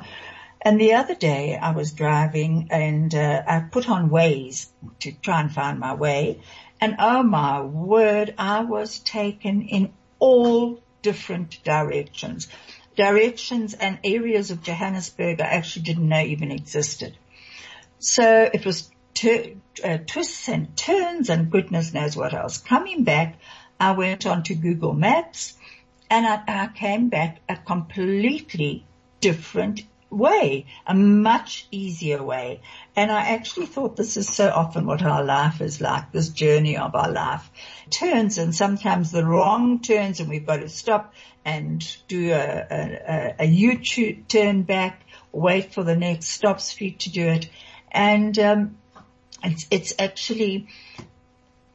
And 0.61 0.79
the 0.79 0.93
other 0.93 1.15
day 1.15 1.57
I 1.57 1.71
was 1.71 1.91
driving 1.91 2.67
and 2.71 3.13
uh, 3.13 3.41
I 3.47 3.61
put 3.61 3.89
on 3.89 4.09
Waze 4.09 4.67
to 4.99 5.11
try 5.11 5.41
and 5.41 5.51
find 5.51 5.79
my 5.79 5.95
way. 5.95 6.39
And 6.83 6.97
oh 6.99 7.23
my 7.23 7.61
word, 7.61 8.33
I 8.37 8.65
was 8.65 8.99
taken 8.99 9.61
in 9.61 9.93
all 10.19 10.81
different 11.01 11.63
directions. 11.63 12.49
Directions 12.97 13.73
and 13.73 13.99
areas 14.03 14.51
of 14.51 14.63
Johannesburg 14.63 15.39
I 15.39 15.45
actually 15.45 15.83
didn't 15.83 16.09
know 16.09 16.19
even 16.19 16.51
existed. 16.51 17.17
So 17.99 18.49
it 18.53 18.65
was 18.65 18.91
uh, 19.23 19.97
twists 20.05 20.49
and 20.49 20.75
turns 20.75 21.29
and 21.29 21.49
goodness 21.49 21.93
knows 21.93 22.17
what 22.17 22.33
else. 22.33 22.57
Coming 22.57 23.05
back, 23.05 23.37
I 23.79 23.93
went 23.93 24.25
on 24.25 24.43
to 24.43 24.53
Google 24.53 24.91
Maps 24.91 25.53
and 26.09 26.25
I, 26.25 26.43
I 26.45 26.67
came 26.67 27.07
back 27.07 27.39
a 27.47 27.55
completely 27.55 28.85
different 29.21 29.83
way, 30.13 30.65
a 30.85 30.93
much 30.93 31.67
easier 31.71 32.23
way. 32.23 32.61
And 32.95 33.11
I 33.11 33.29
actually 33.29 33.65
thought 33.65 33.95
this 33.95 34.17
is 34.17 34.29
so 34.29 34.49
often 34.49 34.85
what 34.85 35.01
our 35.01 35.23
life 35.23 35.61
is 35.61 35.81
like, 35.81 36.11
this 36.11 36.29
journey 36.29 36.77
of 36.77 36.95
our 36.95 37.11
life. 37.11 37.49
Turns 37.89 38.37
and 38.37 38.55
sometimes 38.55 39.11
the 39.11 39.25
wrong 39.25 39.79
turns 39.79 40.19
and 40.19 40.29
we've 40.29 40.45
got 40.45 40.57
to 40.57 40.69
stop 40.69 41.13
and 41.43 41.85
do 42.07 42.31
a, 42.31 42.67
a, 42.71 43.35
a 43.39 43.45
U-turn 43.45 44.63
back, 44.63 45.05
wait 45.31 45.73
for 45.73 45.83
the 45.83 45.95
next 45.95 46.27
stop 46.27 46.61
street 46.61 46.99
to 46.99 47.11
do 47.11 47.27
it. 47.27 47.49
And, 47.91 48.37
um, 48.39 48.77
it's, 49.43 49.67
it's 49.71 49.93
actually, 49.99 50.67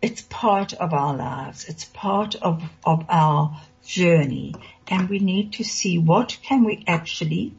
it's 0.01 0.23
part 0.23 0.73
of 0.73 0.95
our 0.95 1.15
lives. 1.15 1.67
It's 1.67 1.85
part 1.85 2.35
of, 2.37 2.63
of 2.83 3.05
our 3.11 3.61
journey 3.85 4.55
and 4.87 5.09
we 5.09 5.19
need 5.19 5.55
to 5.55 5.65
see 5.65 5.99
what 5.99 6.39
can 6.43 6.65
we 6.65 6.85
actually 6.87 7.55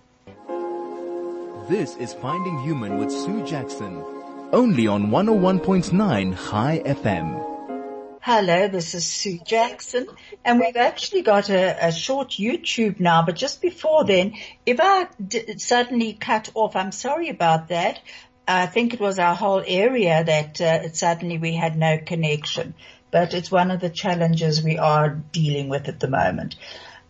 this 1.70 1.96
is 1.98 2.16
Finding 2.16 2.58
Human 2.64 2.98
with 2.98 3.12
Sue 3.12 3.46
Jackson, 3.46 4.04
only 4.52 4.88
on 4.88 5.12
101.9 5.12 6.50
Chai 6.50 6.82
FM. 6.84 8.20
Hello, 8.22 8.68
this 8.68 8.96
is 8.96 9.06
Sue 9.06 9.38
Jackson, 9.46 10.08
and 10.44 10.60
we've 10.60 10.76
actually 10.76 11.22
got 11.22 11.52
a, 11.52 11.90
a 11.90 11.92
short 11.92 12.30
YouTube 12.32 13.00
now, 13.00 13.24
but 13.24 13.36
just 13.36 13.62
before 13.62 14.04
then, 14.04 14.34
if 14.66 14.80
I 14.82 15.10
d- 15.26 15.60
suddenly 15.60 16.14
cut 16.14 16.50
off, 16.56 16.76
I'm 16.76 16.92
sorry 16.92 17.30
about 17.30 17.68
that. 17.68 18.00
I 18.48 18.66
think 18.66 18.96
it 18.96 19.00
was 19.00 19.20
our 19.20 19.36
whole 19.36 19.64
area 19.64 20.24
that 20.24 20.60
uh, 20.60 20.92
suddenly 20.92 21.38
we 21.38 21.54
had 21.54 21.78
no 21.78 22.00
connection, 22.04 22.74
but 23.12 23.36
it's 23.36 23.52
one 23.52 23.70
of 23.70 23.80
the 23.80 23.92
challenges 23.92 24.64
we 24.64 24.80
are 24.80 25.10
dealing 25.10 25.70
with 25.70 25.88
at 25.88 26.00
the 26.00 26.10
moment. 26.10 26.56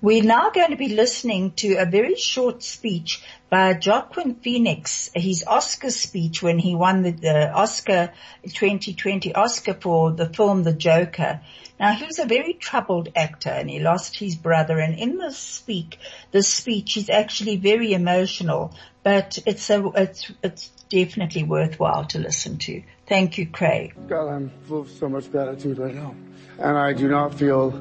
We're 0.01 0.24
now 0.24 0.50
going 0.51 0.70
to 0.70 0.77
be 0.77 0.96
listening 0.96 1.51
to 1.58 1.75
a 1.75 1.86
very 1.86 2.15
short 2.15 2.63
speech 2.63 3.22
by 3.50 3.77
Joaquin 3.86 4.36
Phoenix, 4.36 5.10
his 5.13 5.44
Oscar 5.46 5.91
speech 5.91 6.41
when 6.41 6.58
he 6.58 6.74
won 6.74 7.03
the, 7.03 7.12
the, 7.12 7.51
Oscar 7.51 8.13
2020 8.44 9.36
Oscar 9.36 9.74
for 9.74 10.13
the 10.13 10.29
film 10.29 10.63
The 10.63 10.72
Joker. 10.72 11.41
Now 11.82 11.91
he 11.91 12.06
was 12.06 12.18
a 12.18 12.25
very 12.25 12.53
troubled 12.53 13.10
actor 13.13 13.50
and 13.50 13.70
he 13.70 13.82
lost 13.82 14.18
his 14.18 14.38
brother 14.38 14.79
and 14.79 14.98
in 14.98 15.18
this 15.18 15.38
speak, 15.38 16.00
this 16.32 16.48
speech 16.48 16.96
is 16.96 17.10
actually 17.10 17.58
very 17.58 17.91
emotional, 17.91 18.74
but 19.03 19.38
it's 19.46 19.70
a, 19.70 19.86
it's, 19.96 20.32
it's 20.41 20.70
definitely 20.89 21.44
worthwhile 21.44 22.06
to 22.06 22.20
listen 22.20 22.58
to. 22.60 22.84
Thank 23.06 23.38
you, 23.38 23.48
Craig. 23.48 23.96
God, 24.08 24.29
I'm 24.29 24.50
full 24.65 24.82
of 24.82 24.89
so 24.91 25.10
much 25.10 25.29
gratitude 25.29 25.77
right 25.77 25.94
now. 25.94 26.15
And 26.58 26.77
I 26.77 26.94
do 26.94 27.10
not 27.10 27.36
feel 27.36 27.72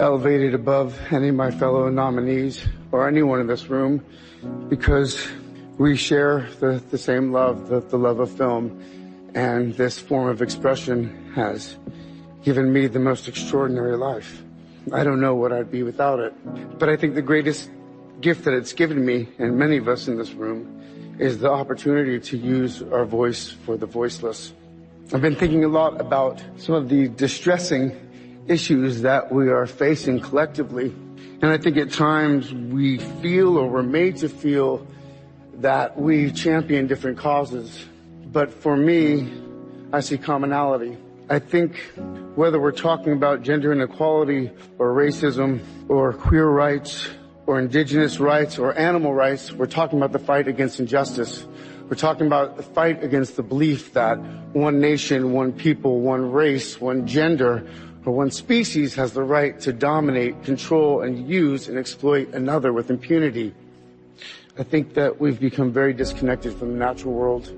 elevated 0.00 0.54
above 0.54 0.96
any 1.12 1.28
of 1.28 1.34
my 1.34 1.50
fellow 1.50 1.88
nominees 1.88 2.64
or 2.92 3.08
anyone 3.08 3.40
in 3.40 3.46
this 3.46 3.68
room 3.68 4.04
because 4.68 5.28
we 5.76 5.96
share 5.96 6.48
the, 6.60 6.82
the 6.90 6.98
same 6.98 7.32
love, 7.32 7.68
the, 7.68 7.80
the 7.80 7.96
love 7.96 8.20
of 8.20 8.30
film. 8.30 8.82
And 9.34 9.74
this 9.74 9.98
form 9.98 10.28
of 10.28 10.40
expression 10.40 11.32
has 11.34 11.76
given 12.42 12.72
me 12.72 12.86
the 12.86 12.98
most 12.98 13.28
extraordinary 13.28 13.96
life. 13.96 14.42
I 14.92 15.04
don't 15.04 15.20
know 15.20 15.34
what 15.34 15.52
I'd 15.52 15.70
be 15.70 15.82
without 15.82 16.18
it. 16.18 16.78
But 16.78 16.88
I 16.88 16.96
think 16.96 17.14
the 17.14 17.22
greatest 17.22 17.70
gift 18.20 18.44
that 18.44 18.54
it's 18.54 18.72
given 18.72 19.04
me 19.04 19.28
and 19.38 19.58
many 19.58 19.76
of 19.76 19.88
us 19.88 20.08
in 20.08 20.16
this 20.16 20.32
room 20.32 21.16
is 21.18 21.38
the 21.38 21.50
opportunity 21.50 22.18
to 22.20 22.38
use 22.38 22.82
our 22.82 23.04
voice 23.04 23.50
for 23.50 23.76
the 23.76 23.86
voiceless. 23.86 24.52
I've 25.12 25.22
been 25.22 25.36
thinking 25.36 25.64
a 25.64 25.68
lot 25.68 26.00
about 26.00 26.42
some 26.56 26.74
of 26.74 26.88
the 26.88 27.08
distressing 27.08 28.07
issues 28.48 29.02
that 29.02 29.30
we 29.30 29.48
are 29.48 29.66
facing 29.66 30.20
collectively. 30.20 30.94
And 31.40 31.46
I 31.46 31.58
think 31.58 31.76
at 31.76 31.92
times 31.92 32.52
we 32.52 32.98
feel 32.98 33.56
or 33.56 33.68
we're 33.68 33.82
made 33.82 34.16
to 34.18 34.28
feel 34.28 34.86
that 35.54 35.98
we 35.98 36.32
champion 36.32 36.86
different 36.86 37.18
causes. 37.18 37.84
But 38.26 38.52
for 38.52 38.76
me, 38.76 39.30
I 39.92 40.00
see 40.00 40.18
commonality. 40.18 40.96
I 41.30 41.38
think 41.38 41.76
whether 42.34 42.58
we're 42.60 42.72
talking 42.72 43.12
about 43.12 43.42
gender 43.42 43.72
inequality 43.72 44.50
or 44.78 44.94
racism 44.94 45.60
or 45.88 46.12
queer 46.12 46.46
rights 46.46 47.08
or 47.46 47.58
indigenous 47.58 48.18
rights 48.18 48.58
or 48.58 48.76
animal 48.78 49.14
rights, 49.14 49.52
we're 49.52 49.66
talking 49.66 49.98
about 49.98 50.12
the 50.12 50.18
fight 50.18 50.48
against 50.48 50.80
injustice. 50.80 51.46
We're 51.88 51.96
talking 51.96 52.26
about 52.26 52.56
the 52.56 52.62
fight 52.62 53.02
against 53.02 53.36
the 53.36 53.42
belief 53.42 53.94
that 53.94 54.16
one 54.52 54.80
nation, 54.80 55.32
one 55.32 55.52
people, 55.52 56.00
one 56.00 56.32
race, 56.32 56.80
one 56.80 57.06
gender 57.06 57.66
for 58.02 58.12
one 58.12 58.30
species 58.30 58.94
has 58.94 59.12
the 59.12 59.22
right 59.22 59.58
to 59.60 59.72
dominate, 59.72 60.42
control, 60.44 61.02
and 61.02 61.28
use 61.28 61.68
and 61.68 61.76
exploit 61.76 62.32
another 62.32 62.72
with 62.72 62.90
impunity. 62.90 63.54
I 64.56 64.62
think 64.62 64.94
that 64.94 65.20
we've 65.20 65.38
become 65.38 65.72
very 65.72 65.92
disconnected 65.92 66.54
from 66.54 66.72
the 66.72 66.78
natural 66.78 67.14
world. 67.14 67.52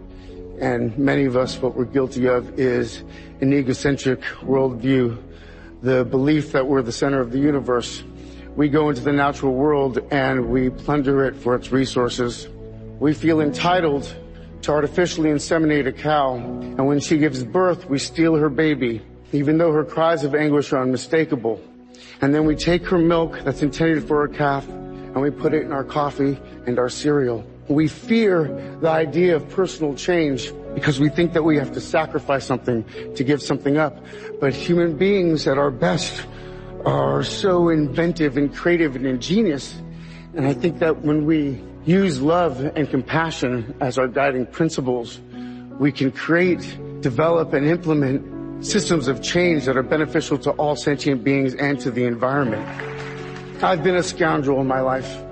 And 0.61 0.97
many 0.99 1.25
of 1.25 1.37
us, 1.37 1.59
what 1.59 1.75
we're 1.75 1.85
guilty 1.85 2.26
of 2.26 2.59
is 2.59 3.02
an 3.40 3.52
egocentric 3.52 4.20
worldview. 4.42 5.16
The 5.82 6.04
belief 6.04 6.52
that 6.52 6.66
we're 6.66 6.82
the 6.82 6.92
center 6.92 7.20
of 7.20 7.32
the 7.32 7.38
universe. 7.38 8.02
We 8.56 8.68
go 8.68 8.90
into 8.90 9.00
the 9.00 9.12
natural 9.12 9.54
world 9.54 9.99
and 10.11 10.50
we 10.50 10.68
plunder 10.70 11.25
it 11.25 11.37
for 11.37 11.54
its 11.54 11.70
resources. 11.70 12.49
We 12.99 13.14
feel 13.14 13.40
entitled 13.40 14.14
to 14.62 14.73
artificially 14.73 15.30
inseminate 15.30 15.87
a 15.87 15.92
cow. 15.92 16.35
And 16.35 16.87
when 16.87 17.00
she 17.00 17.16
gives 17.16 17.44
birth, 17.44 17.88
we 17.88 17.99
steal 17.99 18.35
her 18.37 18.50
baby 18.50 19.00
even 19.32 19.58
though 19.58 19.72
her 19.72 19.84
cries 19.84 20.25
of 20.25 20.34
anguish 20.34 20.72
are 20.72 20.82
unmistakable. 20.82 21.60
And 22.20 22.34
then 22.34 22.44
we 22.44 22.56
take 22.56 22.87
her 22.87 22.99
milk 22.99 23.40
that's 23.44 23.62
intended 23.62 24.04
for 24.04 24.26
her 24.26 24.28
calf 24.28 24.68
and 24.68 25.20
we 25.20 25.30
put 25.30 25.54
it 25.54 25.62
in 25.62 25.72
our 25.72 25.84
coffee 25.84 26.38
and 26.66 26.78
our 26.78 26.88
cereal. 26.88 27.44
We 27.68 27.88
fear 27.88 28.44
the 28.80 28.88
idea 28.88 29.37
of 29.37 29.49
personal 29.50 29.94
change 29.94 30.52
because 30.75 31.00
we 31.00 31.08
think 31.08 31.32
that 31.34 31.42
we 31.42 31.56
have 31.56 31.72
to 31.72 31.80
sacrifice 31.80 32.44
something 32.44 32.84
to 33.14 33.25
give 33.25 33.42
something 33.42 33.76
up. 33.76 34.04
But 34.40 34.54
human 34.54 34.96
beings 34.96 35.46
at 35.46 35.58
our 35.58 35.70
best 35.70 36.26
are 36.84 37.22
so 37.22 37.68
inventive 37.68 38.37
and 38.37 38.54
creative 38.54 38.96
and 38.96 39.06
ingenious. 39.06 39.75
And 40.34 40.46
I 40.46 40.52
think 40.52 40.78
that 40.78 41.02
when 41.02 41.26
we 41.26 41.62
use 41.84 42.20
love 42.20 42.60
and 42.60 42.88
compassion 42.88 43.75
as 43.80 43.99
our 43.99 44.08
guiding 44.08 44.46
principles, 44.46 45.20
we 45.78 45.92
can 45.92 46.12
create, 46.12 46.60
develop, 47.00 47.52
and 47.52 47.66
implement 47.66 48.39
systems 48.61 49.09
of 49.09 49.23
change 49.23 49.64
that 49.64 49.76
are 49.76 49.83
beneficial 49.83 50.38
to 50.38 50.50
all 50.52 50.76
sentient 50.76 51.25
beings 51.25 51.55
and 51.55 51.81
to 51.81 51.90
the 51.90 52.05
environment. 52.05 52.67
I've 53.62 53.83
been 53.83 53.97
a 53.97 54.02
scoundrel 54.02 54.61
in 54.61 54.67
my 54.67 54.81
life. 54.81 55.23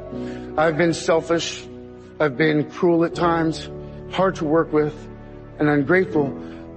I've 0.56 0.76
been 0.76 0.94
selfish. 0.94 1.66
I've 2.20 2.36
been 2.36 2.68
cruel 2.68 3.04
at 3.04 3.14
times, 3.14 3.70
hard 4.10 4.34
to 4.36 4.44
work 4.44 4.72
with, 4.72 4.94
and 5.60 5.68
ungrateful. 5.68 6.28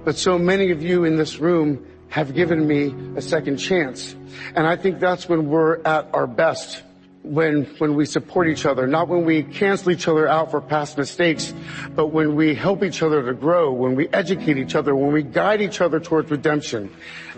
But 0.04 0.16
so 0.16 0.38
many 0.38 0.70
of 0.70 0.82
you 0.82 1.04
in 1.04 1.16
this 1.16 1.38
room 1.38 1.84
have 2.10 2.34
given 2.34 2.66
me 2.68 2.94
a 3.16 3.22
second 3.22 3.56
chance. 3.56 4.14
And 4.54 4.66
I 4.66 4.76
think 4.76 5.00
that's 5.00 5.28
when 5.28 5.48
we're 5.48 5.82
at 5.82 6.08
our 6.12 6.26
best. 6.26 6.82
When, 7.22 7.64
when 7.78 7.94
we 7.94 8.04
support 8.04 8.48
each 8.48 8.66
other, 8.66 8.86
not 8.86 9.08
when 9.08 9.24
we 9.24 9.44
cancel 9.44 9.92
each 9.92 10.08
other 10.08 10.26
out 10.26 10.50
for 10.50 10.60
past 10.60 10.98
mistakes, 10.98 11.54
but 11.94 12.08
when 12.08 12.34
we 12.34 12.54
help 12.54 12.82
each 12.82 13.02
other 13.02 13.24
to 13.24 13.32
grow, 13.32 13.72
when 13.72 13.94
we 13.94 14.08
educate 14.08 14.58
each 14.58 14.74
other, 14.74 14.94
when 14.94 15.12
we 15.12 15.22
guide 15.22 15.62
each 15.62 15.80
other 15.80 16.00
towards 16.00 16.30
redemption. 16.30 16.90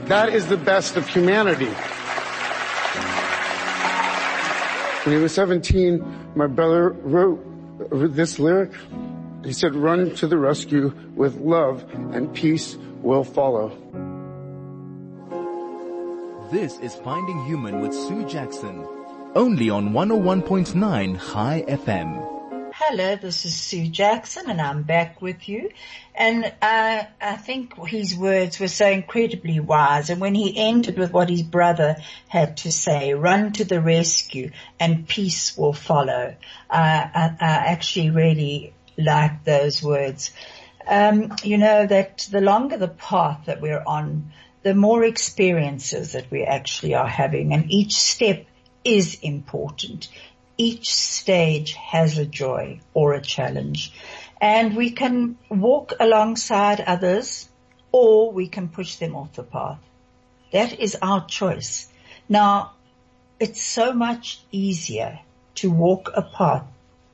That 0.06 0.30
is 0.30 0.46
the 0.46 0.56
best 0.56 0.96
of 0.96 1.06
humanity. 1.06 1.72
When 5.04 5.16
he 5.16 5.22
was 5.22 5.34
17, 5.34 6.32
my 6.34 6.46
brother 6.46 6.90
wrote 6.90 7.44
this 7.90 8.38
lyric. 8.38 8.72
He 9.44 9.52
said, 9.52 9.74
run 9.74 10.14
to 10.16 10.26
the 10.26 10.38
rescue 10.38 10.94
with 11.14 11.36
love 11.36 11.84
and 12.12 12.32
peace 12.34 12.78
will 13.02 13.24
follow. 13.24 13.76
This 16.50 16.78
is 16.78 16.94
Finding 16.94 17.44
Human 17.44 17.80
with 17.80 17.92
Sue 17.92 18.26
Jackson 18.26 18.86
only 19.34 19.68
on 19.68 19.90
101.9 19.90 21.32
Chai 21.32 21.64
FM. 21.66 22.70
Hello, 22.72 23.16
this 23.16 23.44
is 23.44 23.54
Sue 23.54 23.88
Jackson 23.88 24.48
and 24.48 24.60
I'm 24.60 24.82
back 24.82 25.20
with 25.20 25.48
you. 25.48 25.70
And 26.14 26.52
I, 26.62 27.08
I 27.20 27.36
think 27.36 27.76
his 27.86 28.16
words 28.16 28.60
were 28.60 28.68
so 28.68 28.86
incredibly 28.86 29.58
wise. 29.58 30.10
And 30.10 30.20
when 30.20 30.34
he 30.34 30.56
ended 30.56 30.98
with 30.98 31.12
what 31.12 31.30
his 31.30 31.42
brother 31.42 31.96
had 32.28 32.58
to 32.58 32.70
say, 32.70 33.14
run 33.14 33.52
to 33.54 33.64
the 33.64 33.80
rescue 33.80 34.52
and 34.78 35.08
peace 35.08 35.56
will 35.56 35.72
follow. 35.72 36.36
I, 36.70 37.10
I, 37.14 37.36
I 37.40 37.54
actually 37.72 38.10
really 38.10 38.72
like 38.96 39.42
those 39.44 39.82
words. 39.82 40.32
Um, 40.86 41.34
you 41.42 41.58
know 41.58 41.86
that 41.86 42.28
the 42.30 42.40
longer 42.40 42.76
the 42.76 42.88
path 42.88 43.46
that 43.46 43.60
we're 43.60 43.82
on, 43.84 44.32
the 44.62 44.74
more 44.74 45.02
experiences 45.02 46.12
that 46.12 46.30
we 46.30 46.44
actually 46.44 46.94
are 46.94 47.08
having 47.08 47.52
and 47.52 47.70
each 47.70 47.94
step 47.94 48.46
is 48.84 49.18
important. 49.22 50.08
Each 50.56 50.94
stage 50.94 51.72
has 51.74 52.18
a 52.18 52.26
joy 52.26 52.80
or 52.92 53.14
a 53.14 53.20
challenge 53.20 53.92
and 54.40 54.76
we 54.76 54.90
can 54.90 55.38
walk 55.48 55.94
alongside 55.98 56.80
others 56.80 57.48
or 57.92 58.32
we 58.32 58.48
can 58.48 58.68
push 58.68 58.96
them 58.96 59.16
off 59.16 59.32
the 59.34 59.42
path. 59.42 59.78
That 60.52 60.78
is 60.78 60.96
our 61.00 61.24
choice. 61.26 61.88
Now, 62.28 62.72
it's 63.40 63.62
so 63.62 63.92
much 63.92 64.40
easier 64.52 65.20
to 65.56 65.70
walk 65.70 66.10
a 66.14 66.22
path 66.22 66.66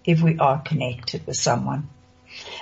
if 0.05 0.21
we 0.21 0.39
are 0.39 0.61
connected 0.61 1.27
with 1.27 1.37
someone. 1.37 1.89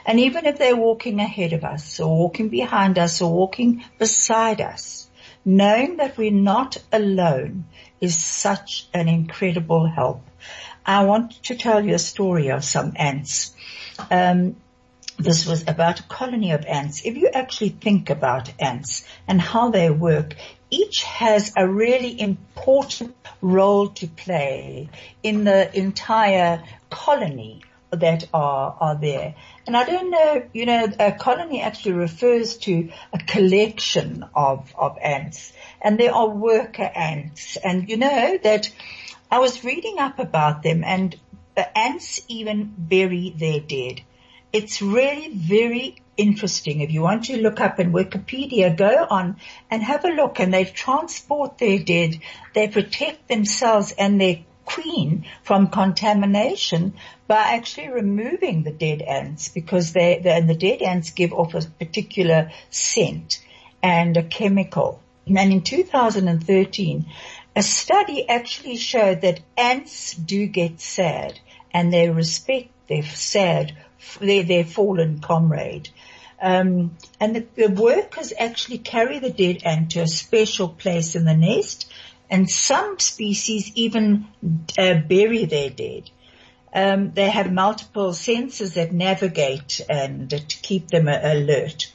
And 0.06 0.20
even 0.20 0.46
if 0.46 0.58
they're 0.58 0.76
walking 0.76 1.20
ahead 1.20 1.52
of 1.52 1.64
us 1.64 2.00
or 2.00 2.16
walking 2.16 2.48
behind 2.48 2.98
us 2.98 3.20
or 3.20 3.32
walking 3.32 3.84
beside 3.98 4.60
us, 4.60 5.08
knowing 5.44 5.96
that 5.96 6.16
we're 6.16 6.30
not 6.30 6.76
alone 6.92 7.64
is 8.00 8.17
such 8.17 8.88
an 8.95 9.09
incredible 9.09 9.87
help. 9.87 10.25
I 10.85 11.05
want 11.05 11.43
to 11.45 11.57
tell 11.57 11.85
you 11.85 11.95
a 11.95 11.99
story 11.99 12.49
of 12.50 12.64
some 12.64 12.93
ants. 12.97 13.55
Um, 14.11 14.57
this 15.19 15.47
was 15.47 15.67
about 15.67 16.00
a 16.00 16.05
colony 16.05 16.52
of 16.52 16.64
ants. 16.64 17.02
If 17.05 17.17
you 17.17 17.28
actually 17.28 17.71
think 17.71 18.09
about 18.09 18.52
ants 18.61 19.05
and 19.26 19.40
how 19.40 19.71
they 19.71 19.90
work, 19.90 20.35
each 20.71 21.02
has 21.02 21.52
a 21.57 21.67
really 21.67 22.21
important 22.21 23.17
role 23.40 23.88
to 23.88 24.07
play 24.07 24.88
in 25.23 25.45
the 25.45 25.76
entire 25.76 26.62
colony 26.90 27.62
that 27.90 28.28
are, 28.35 28.76
are 28.80 28.97
there. 28.97 29.35
And 29.66 29.76
I 29.76 29.85
don't 29.85 30.11
know, 30.11 30.42
you 30.52 30.66
know, 30.66 30.88
a 30.99 31.12
colony 31.12 31.62
actually 31.62 31.92
refers 31.92 32.59
to 32.59 32.90
a 33.12 33.18
collection 33.18 34.25
of, 34.35 34.73
of 34.76 34.99
ants 35.02 35.52
and 35.80 35.99
there 35.99 36.14
are 36.14 36.28
worker 36.28 36.83
ants 36.83 37.57
and 37.57 37.88
you 37.88 37.97
know 37.97 38.38
that 38.42 38.71
I 39.30 39.38
was 39.38 39.64
reading 39.64 39.99
up 39.99 40.18
about 40.18 40.62
them 40.62 40.85
and 40.85 41.14
the 41.54 41.78
ants 41.78 42.21
even 42.28 42.75
bury 42.76 43.35
their 43.37 43.61
dead. 43.61 44.02
It's 44.52 44.80
really 44.80 45.30
very 45.35 45.97
interesting. 46.16 46.80
If 46.80 46.90
you 46.90 47.02
want 47.02 47.25
to 47.25 47.40
look 47.40 47.61
up 47.61 47.78
in 47.78 47.92
Wikipedia, 47.92 48.76
go 48.76 49.07
on 49.09 49.37
and 49.71 49.83
have 49.83 50.04
a 50.04 50.09
look 50.09 50.40
and 50.40 50.52
they 50.52 50.64
transport 50.64 51.59
their 51.59 51.78
dead. 51.78 52.21
They 52.54 52.69
protect 52.69 53.28
themselves 53.28 53.93
and 53.93 54.21
their 54.21 54.39
queen 54.69 55.25
from 55.43 55.69
contamination 55.69 56.95
by 57.26 57.54
actually 57.57 57.89
removing 57.89 58.63
the 58.63 58.71
dead 58.71 59.00
ants 59.00 59.49
because 59.49 59.93
they, 59.93 60.21
the, 60.23 60.45
the 60.47 60.54
dead 60.54 60.83
ants 60.83 61.11
give 61.11 61.33
off 61.33 61.54
a 61.54 61.63
particular 61.78 62.50
scent 62.71 63.43
and 63.83 64.17
a 64.17 64.23
chemical. 64.23 65.00
And 65.26 65.52
in 65.52 65.63
2013, 65.63 67.07
a 67.57 67.63
study 67.63 68.28
actually 68.28 68.76
showed 68.76 69.23
that 69.23 69.41
ants 69.57 70.15
do 70.15 70.47
get 70.47 70.81
sad 70.81 71.39
and 71.73 71.93
they 71.93 72.11
respect 72.11 72.69
their 72.89 73.02
sad, 73.02 73.76
their, 74.21 74.43
their 74.43 74.65
fallen 74.65 75.21
comrade. 75.21 75.89
Um, 76.41 76.97
and 77.19 77.35
the, 77.35 77.47
the, 77.57 77.69
workers 77.69 78.33
actually 78.39 78.78
carry 78.78 79.19
the 79.19 79.31
dead 79.31 79.63
ant 79.65 79.91
to 79.93 80.02
a 80.02 80.07
special 80.07 80.69
place 80.69 81.17
in 81.17 81.25
the 81.25 81.37
nest, 81.37 81.91
and 82.30 82.50
some 82.50 82.99
species 82.99 83.73
even 83.75 84.26
uh, 84.78 84.95
bury 84.95 85.45
their 85.45 85.71
dead. 85.71 86.10
Um, 86.73 87.12
they 87.12 87.30
have 87.30 87.50
multiple 87.50 88.12
senses 88.12 88.75
that 88.75 88.93
navigate 88.93 89.80
and 89.88 90.28
to 90.30 90.58
keep 90.62 90.88
them 90.88 91.08
alert. 91.08 91.91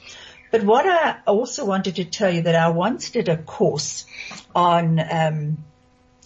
But 0.50 0.64
what 0.64 0.86
I 0.86 1.16
also 1.26 1.64
wanted 1.64 1.96
to 1.96 2.04
tell 2.04 2.30
you 2.30 2.42
that 2.42 2.54
I 2.54 2.68
once 2.68 3.10
did 3.10 3.28
a 3.28 3.36
course 3.36 4.06
on, 4.54 5.00
um, 5.00 5.64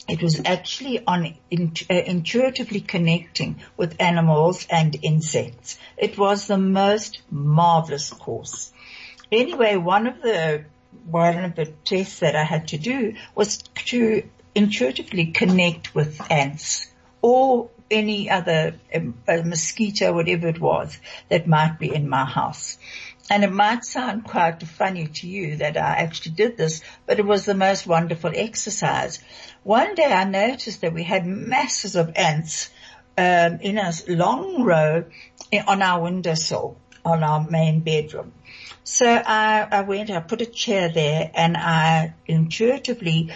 it 0.09 0.23
was 0.23 0.41
actually 0.45 1.05
on 1.07 1.27
uh, 1.27 1.95
intuitively 1.95 2.81
connecting 2.81 3.63
with 3.77 3.97
animals 4.01 4.67
and 4.71 4.99
insects. 5.03 5.79
It 5.97 6.19
was 6.19 6.47
the 6.47 6.59
most 6.59 7.21
marvelous 7.31 8.11
course. 8.11 8.73
Anyway, 9.31 9.77
one 9.77 10.07
of 10.07 10.23
the 10.23 10.65
one 11.07 11.45
of 11.45 11.55
the 11.55 11.67
tests 11.67 12.21
that 12.21 12.37
I 12.37 12.45
had 12.45 12.69
to 12.69 12.79
do 12.79 13.15
was 13.35 13.59
to 13.87 14.23
intuitively 14.55 15.27
connect 15.27 15.95
with 15.95 16.21
ants 16.31 16.91
or 17.23 17.71
any 17.91 18.29
other 18.31 18.75
um, 18.95 19.15
mosquito, 19.27 20.13
whatever 20.13 20.49
it 20.49 20.61
was 20.61 20.99
that 21.29 21.47
might 21.47 21.79
be 21.79 21.95
in 21.95 22.09
my 22.09 22.25
house. 22.25 22.79
And 23.31 23.45
it 23.45 23.53
might 23.53 23.85
sound 23.85 24.25
quite 24.25 24.63
funny 24.63 25.07
to 25.07 25.29
you 25.29 25.57
that 25.57 25.77
I 25.77 25.97
actually 25.97 26.33
did 26.33 26.57
this, 26.57 26.83
but 27.07 27.19
it 27.19 27.27
was 27.27 27.45
the 27.45 27.55
most 27.55 27.87
wonderful 27.87 28.33
exercise. 28.35 29.19
One 29.65 29.95
day 29.95 30.13
I 30.13 30.25
noticed 30.25 30.81
that 30.81 30.95
we 30.95 31.03
had 31.03 31.27
masses 31.27 31.95
of 31.95 32.13
ants 32.17 32.71
um, 33.19 33.59
in 33.61 33.79
a 33.79 33.93
long 34.09 34.63
row 34.63 35.05
on 35.67 35.83
our 35.83 36.03
windowsill 36.03 36.79
on 37.05 37.23
our 37.23 37.47
main 37.49 37.81
bedroom. 37.81 38.33
So 38.85 39.07
I, 39.07 39.67
I 39.71 39.81
went, 39.83 40.11
I 40.11 40.21
put 40.21 40.41
a 40.41 40.47
chair 40.47 40.89
there 40.89 41.31
and 41.35 41.57
I 41.57 42.15
intuitively 42.27 43.31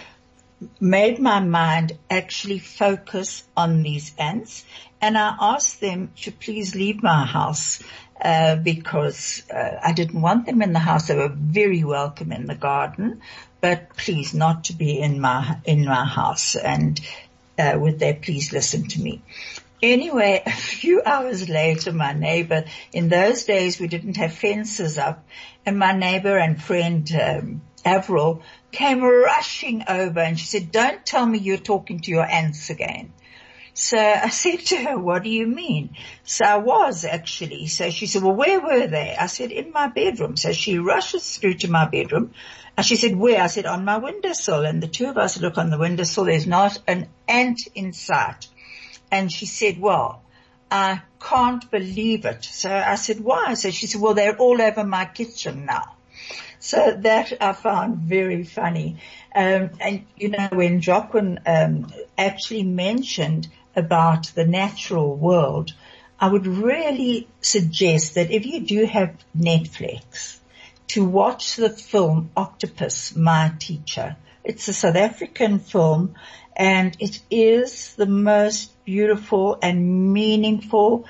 made 0.79 1.19
my 1.19 1.39
mind 1.39 1.97
actually 2.09 2.59
focus 2.59 3.43
on 3.55 3.83
these 3.83 4.13
ants 4.17 4.65
and 5.01 5.17
I 5.17 5.35
asked 5.39 5.81
them 5.81 6.11
to 6.21 6.31
please 6.31 6.75
leave 6.75 7.03
my 7.03 7.25
house 7.25 7.83
uh, 8.21 8.55
because 8.55 9.43
uh, 9.53 9.77
I 9.83 9.91
didn't 9.91 10.21
want 10.21 10.45
them 10.45 10.61
in 10.61 10.71
the 10.71 10.79
house. 10.79 11.07
They 11.07 11.15
were 11.15 11.27
very 11.27 11.83
welcome 11.83 12.31
in 12.31 12.45
the 12.45 12.55
garden, 12.55 13.21
but 13.59 13.97
please 13.97 14.33
not 14.33 14.65
to 14.65 14.73
be 14.73 14.99
in 14.99 15.19
my 15.19 15.57
in 15.65 15.83
my 15.83 16.05
house. 16.05 16.55
And 16.55 17.01
uh, 17.59 17.73
would 17.75 17.99
they 17.99 18.13
please 18.13 18.53
listen 18.53 18.87
to 18.87 19.01
me? 19.01 19.21
Anyway, 19.83 20.41
a 20.45 20.51
few 20.51 21.01
hours 21.05 21.49
later, 21.49 21.91
my 21.91 22.13
neighbor, 22.13 22.63
in 22.93 23.09
those 23.09 23.43
days 23.43 23.79
we 23.79 23.87
didn't 23.87 24.15
have 24.15 24.33
fences 24.33 24.97
up, 24.97 25.25
and 25.65 25.77
my 25.77 25.91
neighbor 25.91 26.37
and 26.37 26.61
friend 26.61 27.11
um, 27.21 27.61
Avril 27.83 28.41
came 28.71 29.03
rushing 29.03 29.83
over 29.87 30.21
and 30.21 30.39
she 30.39 30.45
said, 30.45 30.71
don't 30.71 31.05
tell 31.05 31.25
me 31.25 31.37
you're 31.37 31.57
talking 31.57 31.99
to 31.99 32.11
your 32.11 32.25
ants 32.25 32.69
again. 32.69 33.11
So 33.73 33.97
I 33.97 34.29
said 34.43 34.59
to 34.67 34.77
her, 34.77 34.97
what 34.97 35.23
do 35.23 35.29
you 35.29 35.47
mean? 35.47 35.97
So 36.23 36.45
I 36.45 36.57
was 36.57 37.03
actually. 37.03 37.67
So 37.67 37.89
she 37.89 38.07
said, 38.07 38.23
well, 38.23 38.35
where 38.35 38.61
were 38.61 38.87
they? 38.87 39.15
I 39.19 39.25
said, 39.25 39.51
in 39.51 39.73
my 39.73 39.87
bedroom. 39.87 40.37
So 40.37 40.53
she 40.53 40.79
rushes 40.79 41.37
through 41.37 41.55
to 41.55 41.69
my 41.69 41.85
bedroom 41.89 42.33
and 42.77 42.85
she 42.85 42.95
said, 42.95 43.15
where? 43.17 43.41
I 43.41 43.47
said, 43.47 43.65
on 43.65 43.83
my 43.83 43.97
windowsill. 43.97 44.63
And 44.63 44.81
the 44.81 44.87
two 44.87 45.07
of 45.07 45.17
us 45.17 45.39
look 45.39 45.57
on 45.57 45.69
the 45.69 45.77
windowsill. 45.77 46.25
There's 46.25 46.47
not 46.47 46.79
an 46.87 47.09
ant 47.27 47.59
in 47.75 47.91
sight. 47.91 48.47
And 49.13 49.31
she 49.31 49.45
said, 49.45 49.79
well, 49.79 50.23
I 50.71 51.03
can't 51.21 51.69
believe 51.69 52.25
it. 52.25 52.43
So 52.43 52.69
I 52.75 52.95
said, 52.95 53.19
why? 53.19 53.53
So 53.53 53.69
she 53.69 53.85
said, 53.85 54.01
well, 54.01 54.15
they're 54.15 54.35
all 54.35 54.59
over 54.59 54.83
my 54.83 55.05
kitchen 55.05 55.65
now. 55.65 55.97
So 56.57 56.97
that 57.01 57.31
I 57.39 57.53
found 57.53 57.97
very 57.97 58.43
funny. 58.43 58.97
Um, 59.35 59.69
and 59.79 60.05
you 60.17 60.29
know, 60.29 60.49
when 60.51 60.81
Joaquin 60.85 61.39
um, 61.45 61.93
actually 62.17 62.63
mentioned 62.63 63.49
about 63.75 64.31
the 64.33 64.45
natural 64.47 65.15
world, 65.15 65.73
I 66.19 66.27
would 66.29 66.47
really 66.47 67.27
suggest 67.41 68.15
that 68.15 68.31
if 68.31 68.47
you 68.47 68.61
do 68.61 68.85
have 68.85 69.15
Netflix, 69.37 70.39
to 70.87 71.05
watch 71.05 71.55
the 71.55 71.69
film 71.69 72.31
Octopus, 72.35 73.15
My 73.15 73.53
Teacher. 73.59 74.15
It's 74.43 74.67
a 74.67 74.73
South 74.73 74.95
African 74.95 75.59
film 75.59 76.15
And 76.55 76.95
it 76.99 77.19
is 77.29 77.95
the 77.95 78.05
most 78.05 78.71
beautiful 78.85 79.57
and 79.61 80.13
meaningful 80.13 81.05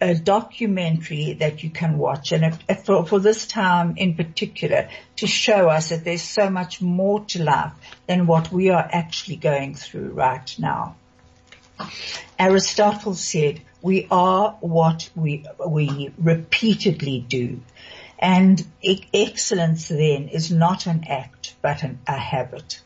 a 0.00 0.14
documentary 0.14 1.34
that 1.34 1.62
you 1.62 1.70
can 1.70 1.98
watch 1.98 2.32
and 2.32 2.58
for, 2.84 3.04
for 3.04 3.18
this 3.18 3.46
time 3.46 3.94
in 3.98 4.14
particular 4.14 4.88
to 5.16 5.26
show 5.26 5.68
us 5.68 5.90
that 5.90 6.04
there's 6.04 6.22
so 6.22 6.48
much 6.48 6.80
more 6.80 7.20
to 7.26 7.42
life 7.42 7.72
than 8.06 8.26
what 8.26 8.50
we 8.50 8.70
are 8.70 8.88
actually 8.90 9.36
going 9.36 9.74
through 9.74 10.08
right 10.10 10.54
now. 10.58 10.96
Aristotle 12.38 13.14
said, 13.14 13.60
we 13.82 14.06
are 14.10 14.56
what 14.60 15.10
we, 15.14 15.44
we 15.66 16.12
repeatedly 16.18 17.20
do. 17.20 17.60
And 18.18 18.66
excellence 19.14 19.88
then 19.88 20.28
is 20.28 20.50
not 20.50 20.86
an 20.86 21.04
act, 21.08 21.54
but 21.62 21.82
an, 21.82 21.98
a 22.06 22.16
habit. 22.16 22.80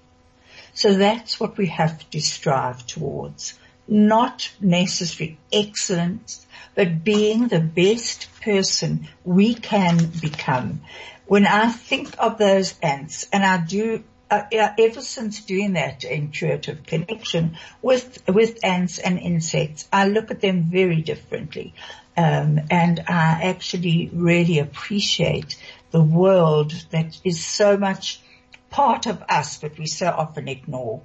So 0.75 0.95
that's 0.95 1.39
what 1.39 1.57
we 1.57 1.69
have 1.69 2.09
to 2.11 2.21
strive 2.21 2.85
towards. 2.87 3.55
Not 3.87 4.51
necessarily 4.61 5.39
excellence, 5.53 6.45
but 6.75 7.05
being 7.05 7.49
the 7.49 7.61
best 7.61 8.29
person 8.41 9.09
we 9.25 9.55
can 9.55 10.11
become. 10.21 10.83
When 11.27 11.47
I 11.47 11.71
think 11.71 12.15
of 12.19 12.39
those 12.39 12.75
ants, 12.83 13.27
and 13.33 13.45
I 13.45 13.59
do, 13.59 14.03
uh, 14.31 14.43
ever 14.51 15.01
since 15.01 15.43
doing 15.43 15.75
that 15.75 16.03
intuitive 16.03 16.85
connection 16.85 17.57
with, 17.81 18.23
with 18.27 18.65
ants 18.65 18.99
and 18.99 19.19
insects, 19.19 19.89
I 19.93 20.09
look 20.09 20.31
at 20.31 20.41
them 20.41 20.65
very 20.65 21.03
differently. 21.03 21.73
Um, 22.17 22.61
and 22.71 23.01
I 23.07 23.41
actually 23.45 24.11
really 24.13 24.59
appreciate 24.59 25.57
the 25.93 26.03
world 26.03 26.73
that 26.91 27.19
is 27.23 27.45
so 27.45 27.77
much 27.77 28.21
part 28.75 29.07
of 29.07 29.23
us, 29.29 29.59
but 29.59 29.79
we 29.79 29.87
so 29.87 30.09
often 30.09 30.49
ignore. 30.49 31.03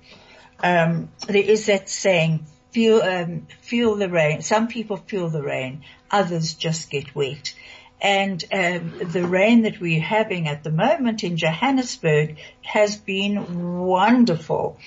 Um, 0.62 1.10
there 1.28 1.44
is 1.44 1.68
that 1.68 1.88
saying, 1.88 2.48
feel 2.72 3.02
um, 3.02 3.46
feel 3.62 3.96
the 3.96 4.10
rain. 4.10 4.42
Some 4.42 4.68
people 4.68 4.98
feel 4.98 5.30
the 5.30 5.44
rain, 5.44 5.84
others 6.10 6.56
just 6.56 6.90
get 6.90 7.14
wet. 7.14 7.54
And 8.02 8.44
um, 8.52 8.94
the 9.12 9.28
rain 9.28 9.64
that 9.64 9.80
we're 9.80 10.02
having 10.02 10.48
at 10.48 10.64
the 10.64 10.72
moment 10.72 11.24
in 11.24 11.38
Johannesburg 11.38 12.38
has 12.64 12.98
been 12.98 13.86
wonderful. 13.86 14.80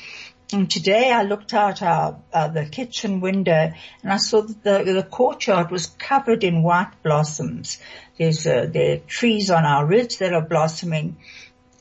And 0.53 0.68
today 0.71 1.12
I 1.12 1.23
looked 1.23 1.55
out 1.55 1.83
our, 1.83 2.21
uh, 2.33 2.49
the 2.49 2.66
kitchen 2.66 3.21
window 3.21 3.73
and 4.03 4.12
I 4.12 4.16
saw 4.16 4.42
that 4.42 4.62
the, 4.64 4.92
the 4.92 5.03
courtyard 5.03 5.71
was 5.71 5.87
covered 5.87 6.42
in 6.42 6.64
white 6.64 6.92
blossoms. 7.03 7.79
There's 8.18 8.47
uh, 8.47 8.66
there 8.71 8.97
are 8.97 8.99
trees 8.99 9.51
on 9.51 9.64
our 9.64 9.87
ridge 9.87 10.18
that 10.18 10.35
are 10.35 10.47
blossoming, 10.47 11.18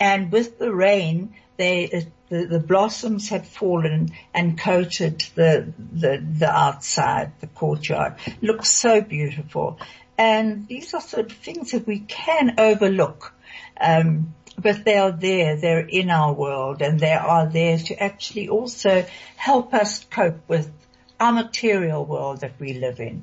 and 0.01 0.31
with 0.31 0.57
the 0.57 0.73
rain, 0.73 1.35
they 1.57 2.07
the, 2.27 2.45
the 2.45 2.59
blossoms 2.59 3.29
had 3.29 3.45
fallen 3.45 4.09
and 4.33 4.57
coated 4.57 5.23
the, 5.35 5.71
the, 5.77 6.25
the 6.39 6.49
outside, 6.49 7.33
the 7.39 7.45
courtyard. 7.45 8.15
It 8.25 8.41
looks 8.41 8.71
so 8.71 9.01
beautiful. 9.01 9.77
And 10.17 10.67
these 10.67 10.95
are 10.95 11.01
sort 11.01 11.31
of 11.31 11.37
things 11.37 11.71
that 11.71 11.85
we 11.85 11.99
can 11.99 12.55
overlook. 12.57 13.31
Um, 13.79 14.33
but 14.57 14.85
they 14.85 14.97
are 14.97 15.11
there, 15.11 15.57
they're 15.57 15.87
in 15.87 16.09
our 16.09 16.33
world 16.33 16.81
and 16.81 16.99
they 16.99 17.13
are 17.13 17.47
there 17.47 17.77
to 17.77 18.01
actually 18.01 18.49
also 18.49 19.05
help 19.35 19.75
us 19.75 20.03
cope 20.05 20.39
with 20.47 20.71
our 21.19 21.31
material 21.31 22.05
world 22.05 22.39
that 22.41 22.53
we 22.59 22.73
live 22.73 22.99
in. 22.99 23.21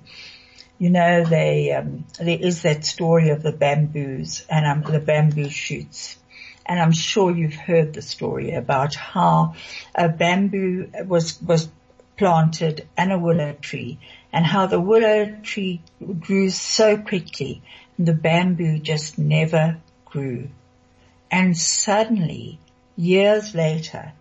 You 0.79 0.91
know, 0.91 1.25
they, 1.25 1.73
um, 1.73 2.05
there 2.21 2.39
is 2.39 2.63
that 2.63 2.85
story 2.85 3.31
of 3.31 3.43
the 3.43 3.51
bamboos 3.51 4.47
and 4.49 4.65
um, 4.65 4.93
the 4.93 5.01
bamboo 5.01 5.51
shoots 5.51 6.19
and 6.69 6.79
I'm 6.79 6.93
sure 6.93 7.35
you've 7.35 7.55
heard 7.55 7.95
the 7.95 8.03
story 8.03 8.53
about 8.53 8.95
how 8.95 9.55
a 9.95 10.09
bamboo 10.09 10.91
was, 11.07 11.41
was 11.43 11.69
planted 12.17 12.87
and 12.97 13.11
a 13.13 13.19
willow 13.19 13.55
tree 13.55 13.99
and 14.33 14.45
how 14.45 14.67
the 14.67 14.81
willow 14.81 15.37
tree 15.43 15.81
grew 16.21 16.51
so 16.51 16.99
quickly 16.99 17.63
and 17.97 18.07
the 18.07 18.13
bamboo 18.13 18.79
just 18.79 19.19
never 19.19 19.79
grew. 20.05 20.49
And 21.31 21.57
suddenly, 21.57 22.59
years 22.97 23.55
later, 23.55 24.13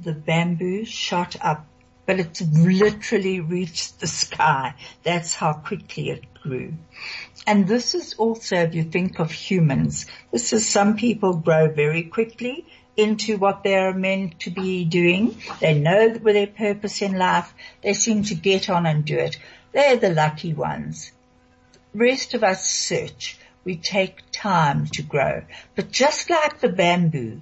the 0.00 0.12
bamboo 0.12 0.84
shot 0.84 1.36
up, 1.40 1.66
but 2.06 2.18
it 2.18 2.40
literally 2.52 3.40
reached 3.40 4.00
the 4.00 4.06
sky. 4.06 4.74
That's 5.02 5.34
how 5.34 5.52
quickly 5.52 6.10
it 6.10 6.24
grew. 6.42 6.74
And 7.46 7.66
this 7.66 7.94
is 7.94 8.14
also, 8.14 8.56
if 8.56 8.74
you 8.74 8.84
think 8.84 9.18
of 9.18 9.30
humans, 9.30 10.06
this 10.30 10.52
is 10.52 10.68
some 10.68 10.96
people 10.96 11.34
grow 11.34 11.68
very 11.68 12.04
quickly 12.04 12.66
into 12.96 13.38
what 13.38 13.62
they're 13.64 13.94
meant 13.94 14.40
to 14.40 14.50
be 14.50 14.84
doing. 14.84 15.36
They 15.60 15.78
know 15.78 16.08
their 16.10 16.46
purpose 16.46 17.02
in 17.02 17.16
life. 17.16 17.54
They 17.82 17.94
seem 17.94 18.24
to 18.24 18.34
get 18.34 18.68
on 18.68 18.86
and 18.86 19.04
do 19.04 19.18
it. 19.18 19.38
They're 19.72 19.96
the 19.96 20.10
lucky 20.10 20.52
ones. 20.52 21.12
Rest 21.94 22.34
of 22.34 22.44
us 22.44 22.68
search. 22.68 23.38
We 23.64 23.76
take 23.76 24.22
time 24.32 24.86
to 24.88 25.02
grow. 25.02 25.44
But 25.74 25.90
just 25.90 26.28
like 26.28 26.60
the 26.60 26.68
bamboo, 26.68 27.40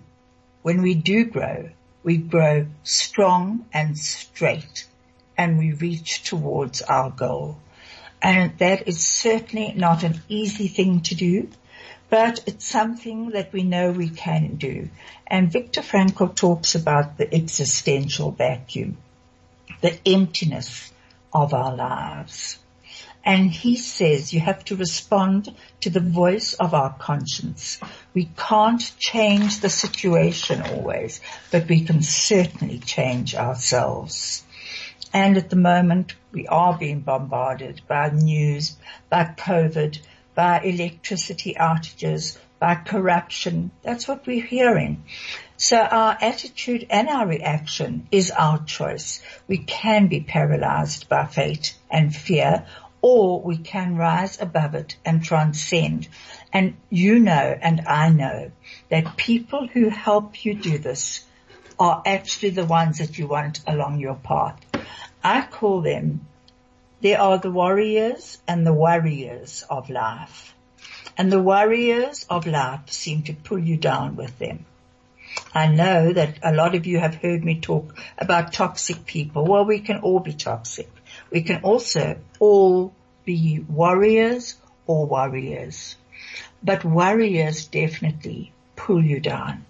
when 0.62 0.82
we 0.82 0.94
do 0.94 1.24
grow, 1.24 1.70
we 2.02 2.16
grow 2.16 2.66
strong 2.82 3.66
and 3.72 3.96
straight 3.98 4.86
and 5.36 5.58
we 5.58 5.72
reach 5.72 6.24
towards 6.24 6.82
our 6.82 7.10
goal. 7.10 7.58
And 8.22 8.58
that 8.58 8.86
is 8.86 9.04
certainly 9.04 9.72
not 9.72 10.02
an 10.02 10.20
easy 10.28 10.68
thing 10.68 11.00
to 11.02 11.14
do, 11.14 11.48
but 12.10 12.40
it's 12.46 12.66
something 12.66 13.30
that 13.30 13.52
we 13.52 13.62
know 13.62 13.92
we 13.92 14.10
can 14.10 14.56
do. 14.56 14.90
And 15.26 15.50
Viktor 15.50 15.80
Frankl 15.80 16.34
talks 16.34 16.74
about 16.74 17.16
the 17.16 17.32
existential 17.32 18.30
vacuum, 18.32 18.98
the 19.80 19.96
emptiness 20.06 20.92
of 21.32 21.54
our 21.54 21.74
lives. 21.74 22.58
And 23.24 23.50
he 23.50 23.76
says 23.76 24.32
you 24.32 24.40
have 24.40 24.64
to 24.66 24.76
respond 24.76 25.54
to 25.80 25.90
the 25.90 26.00
voice 26.00 26.54
of 26.54 26.74
our 26.74 26.92
conscience. 26.94 27.78
We 28.14 28.30
can't 28.36 28.80
change 28.98 29.60
the 29.60 29.68
situation 29.68 30.62
always, 30.62 31.20
but 31.50 31.68
we 31.68 31.82
can 31.84 32.02
certainly 32.02 32.78
change 32.78 33.34
ourselves. 33.34 34.42
And 35.12 35.36
at 35.36 35.50
the 35.50 35.56
moment, 35.56 36.14
we 36.32 36.46
are 36.46 36.78
being 36.78 37.00
bombarded 37.00 37.82
by 37.88 38.10
news, 38.10 38.76
by 39.08 39.24
COVID, 39.36 39.98
by 40.34 40.60
electricity 40.60 41.54
outages, 41.58 42.38
by 42.60 42.76
corruption. 42.76 43.70
That's 43.82 44.06
what 44.06 44.26
we're 44.26 44.44
hearing. 44.44 45.04
So 45.56 45.78
our 45.78 46.16
attitude 46.20 46.86
and 46.90 47.08
our 47.08 47.26
reaction 47.26 48.06
is 48.12 48.30
our 48.30 48.62
choice. 48.64 49.22
We 49.48 49.58
can 49.58 50.06
be 50.06 50.20
paralyzed 50.20 51.08
by 51.08 51.26
fate 51.26 51.76
and 51.90 52.14
fear, 52.14 52.66
or 53.02 53.40
we 53.40 53.56
can 53.56 53.96
rise 53.96 54.40
above 54.40 54.74
it 54.74 54.96
and 55.04 55.24
transcend. 55.24 56.08
And 56.52 56.76
you 56.90 57.18
know, 57.18 57.58
and 57.60 57.82
I 57.86 58.10
know, 58.10 58.52
that 58.88 59.16
people 59.16 59.66
who 59.66 59.88
help 59.88 60.44
you 60.44 60.54
do 60.54 60.78
this 60.78 61.24
are 61.78 62.02
actually 62.04 62.50
the 62.50 62.66
ones 62.66 62.98
that 62.98 63.18
you 63.18 63.26
want 63.26 63.60
along 63.66 64.00
your 64.00 64.16
path. 64.16 64.60
I 65.24 65.42
call 65.42 65.80
them, 65.80 66.26
they 67.00 67.14
are 67.14 67.38
the 67.38 67.50
warriors 67.50 68.38
and 68.46 68.66
the 68.66 68.74
warriors 68.74 69.64
of 69.70 69.88
life. 69.88 70.54
And 71.16 71.32
the 71.32 71.42
warriors 71.42 72.26
of 72.28 72.46
life 72.46 72.90
seem 72.90 73.22
to 73.24 73.34
pull 73.34 73.58
you 73.58 73.76
down 73.76 74.16
with 74.16 74.38
them. 74.38 74.66
I 75.54 75.68
know 75.68 76.12
that 76.12 76.38
a 76.42 76.52
lot 76.52 76.74
of 76.74 76.86
you 76.86 76.98
have 76.98 77.14
heard 77.14 77.44
me 77.44 77.60
talk 77.60 77.96
about 78.18 78.52
toxic 78.52 79.06
people. 79.06 79.44
Well, 79.46 79.64
we 79.64 79.80
can 79.80 80.00
all 80.00 80.20
be 80.20 80.32
toxic. 80.32 80.90
We 81.30 81.42
can 81.42 81.62
also 81.62 82.18
all 82.38 82.92
be 83.24 83.60
warriors 83.60 84.56
or 84.86 85.06
warriors. 85.06 85.96
But 86.62 86.84
warriors 86.84 87.66
definitely 87.66 88.52
pull 88.76 89.02
you 89.02 89.20
down. 89.20 89.64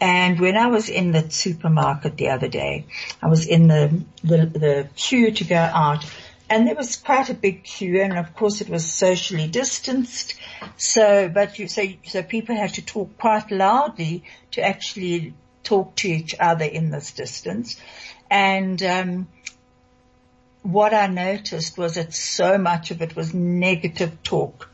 And 0.00 0.40
when 0.40 0.56
I 0.56 0.66
was 0.66 0.88
in 0.88 1.12
the 1.12 1.30
supermarket 1.30 2.16
the 2.16 2.30
other 2.30 2.48
day, 2.48 2.86
I 3.22 3.28
was 3.28 3.46
in 3.46 3.68
the, 3.68 4.02
the, 4.24 4.46
the 4.46 4.88
queue 4.96 5.30
to 5.30 5.44
go 5.44 5.56
out 5.56 6.04
and 6.50 6.66
there 6.66 6.74
was 6.74 6.96
quite 6.96 7.30
a 7.30 7.34
big 7.34 7.64
queue 7.64 8.02
and 8.02 8.18
of 8.18 8.34
course 8.34 8.60
it 8.60 8.68
was 8.68 8.84
socially 8.84 9.46
distanced. 9.46 10.34
So, 10.76 11.28
but 11.28 11.58
you, 11.58 11.68
so, 11.68 11.84
so 12.04 12.22
people 12.22 12.56
had 12.56 12.74
to 12.74 12.84
talk 12.84 13.16
quite 13.16 13.50
loudly 13.50 14.24
to 14.50 14.60
actually 14.60 15.34
talk 15.62 15.94
to 15.96 16.08
each 16.08 16.34
other 16.38 16.64
in 16.64 16.90
this 16.90 17.12
distance. 17.12 17.80
And, 18.28 18.82
um, 18.82 19.28
what 20.62 20.94
I 20.94 21.06
noticed 21.06 21.76
was 21.76 21.94
that 21.94 22.14
so 22.14 22.58
much 22.58 22.90
of 22.90 23.02
it 23.02 23.14
was 23.16 23.34
negative 23.34 24.22
talk 24.22 24.68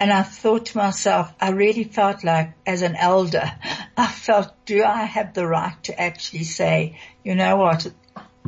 and 0.00 0.12
I 0.12 0.22
thought 0.22 0.66
to 0.66 0.76
myself, 0.78 1.32
I 1.40 1.50
really 1.50 1.84
felt 1.84 2.24
like 2.24 2.52
as 2.66 2.82
an 2.82 2.96
elder, 2.96 3.52
I 3.96 4.06
felt, 4.06 4.52
do 4.66 4.82
I 4.84 5.04
have 5.04 5.34
the 5.34 5.46
right 5.46 5.82
to 5.84 5.98
actually 5.98 6.44
say, 6.44 6.98
you 7.22 7.34
know 7.34 7.56
what, 7.56 7.86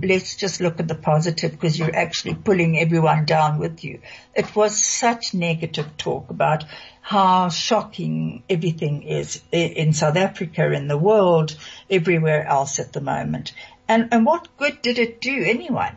let's 0.02 0.36
just 0.36 0.60
look 0.60 0.80
at 0.80 0.88
the 0.88 0.94
positive 0.94 1.52
because 1.52 1.78
you're 1.78 1.94
actually 1.94 2.34
pulling 2.34 2.78
everyone 2.78 3.24
down 3.24 3.58
with 3.58 3.84
you. 3.84 4.00
It 4.34 4.54
was 4.56 4.76
such 4.76 5.34
negative 5.34 5.96
talk 5.96 6.30
about 6.30 6.64
how 7.00 7.48
shocking 7.48 8.42
everything 8.50 9.04
is 9.04 9.40
in 9.52 9.92
South 9.92 10.16
Africa, 10.16 10.72
in 10.72 10.88
the 10.88 10.98
world, 10.98 11.56
everywhere 11.88 12.44
else 12.44 12.80
at 12.80 12.92
the 12.92 13.00
moment. 13.00 13.52
And, 13.88 14.08
and 14.10 14.26
what 14.26 14.48
good 14.56 14.82
did 14.82 14.98
it 14.98 15.20
do 15.20 15.44
anyone? 15.46 15.96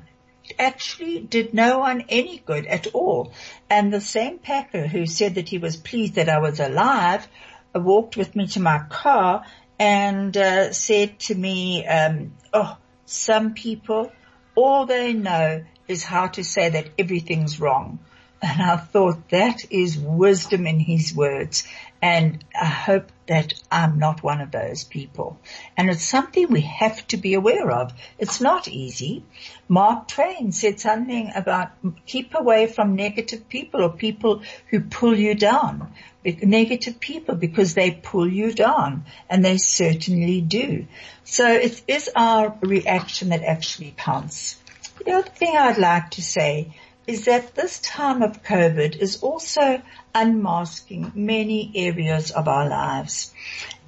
Actually 0.60 1.22
did 1.22 1.54
no 1.54 1.80
one 1.80 2.04
any 2.10 2.44
good 2.46 2.68
at 2.68 2.88
all. 2.88 3.32
And 3.70 3.92
the 3.92 4.02
same 4.02 4.38
packer 4.38 4.86
who 4.86 5.06
said 5.06 5.36
that 5.36 5.50
he 5.50 5.58
was 5.58 5.78
pleased 5.78 6.16
that 6.16 6.30
I 6.30 6.40
was 6.40 6.60
alive 6.60 7.28
uh, 7.74 7.80
walked 7.80 8.18
with 8.18 8.36
me 8.36 8.48
to 8.48 8.60
my 8.60 8.80
car 8.90 9.46
and 9.80 10.36
uh, 10.36 10.74
said 10.74 11.18
to 11.20 11.36
me, 11.36 11.88
um, 11.88 12.34
oh, 12.54 12.78
some 13.06 13.54
people, 13.54 14.12
all 14.56 14.86
they 14.86 15.14
know 15.14 15.64
is 15.88 16.04
how 16.04 16.28
to 16.28 16.44
say 16.44 16.70
that 16.70 16.90
everything's 17.00 17.60
wrong. 17.60 18.00
And 18.42 18.62
I 18.62 18.78
thought 18.78 19.30
that 19.30 19.66
is 19.70 19.98
wisdom 19.98 20.66
in 20.66 20.80
his 20.80 21.14
words. 21.14 21.68
And 22.02 22.44
I 22.60 22.66
hope 22.66 23.12
that 23.28 23.54
I'm 23.70 24.00
not 24.00 24.24
one 24.24 24.40
of 24.40 24.52
those 24.52 24.86
people. 24.86 25.38
And 25.76 25.90
it's 25.90 26.06
something 26.06 26.48
we 26.48 26.62
have 26.62 27.06
to 27.08 27.18
be 27.18 27.34
aware 27.34 27.70
of. 27.70 27.92
It's 28.18 28.40
not 28.40 28.70
easy. 28.70 29.26
Mark 29.68 30.08
Twain 30.08 30.54
said 30.54 30.80
something 30.80 31.32
about 31.36 31.72
keep 32.06 32.34
away 32.34 32.68
from 32.68 32.96
negative 32.96 33.50
people 33.50 33.84
or 33.84 33.90
people 33.90 34.42
who 34.70 34.80
pull 34.80 35.18
you 35.18 35.36
down. 35.36 35.94
Negative 36.24 37.00
people 37.00 37.36
because 37.36 37.74
they 37.74 37.92
pull 37.92 38.32
you 38.32 38.54
down 38.54 39.06
and 39.30 39.44
they 39.44 39.58
certainly 39.58 40.40
do. 40.40 40.88
So 41.26 41.52
it 41.52 41.82
is 41.88 42.10
our 42.16 42.58
reaction 42.62 43.30
that 43.30 43.44
actually 43.44 43.94
counts. 43.98 44.58
The 45.06 45.12
other 45.12 45.30
thing 45.30 45.56
I'd 45.56 45.78
like 45.78 46.12
to 46.12 46.22
say 46.22 46.74
is 47.08 47.26
that 47.26 47.56
this 47.56 47.80
time 47.80 48.22
of 48.22 48.44
COVID 48.44 48.98
is 48.98 49.24
also 49.24 49.82
unmasking 50.14 51.12
many 51.16 51.72
areas 51.76 52.32
of 52.32 52.48
our 52.48 52.70
lives. 52.70 53.34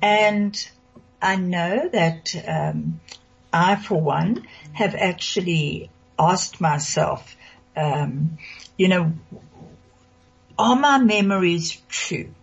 And 0.02 0.70
I 1.22 1.36
know 1.36 1.88
that 1.90 2.36
um, 2.48 3.00
I, 3.54 3.76
for 3.76 4.02
one, 4.02 4.48
have 4.74 4.96
actually 4.96 5.92
asked 6.18 6.60
myself, 6.60 7.36
um, 7.76 8.38
you 8.78 8.88
know, 8.88 9.14
are 10.58 10.76
my 10.76 10.98
memories 10.98 11.80
true? 11.90 12.34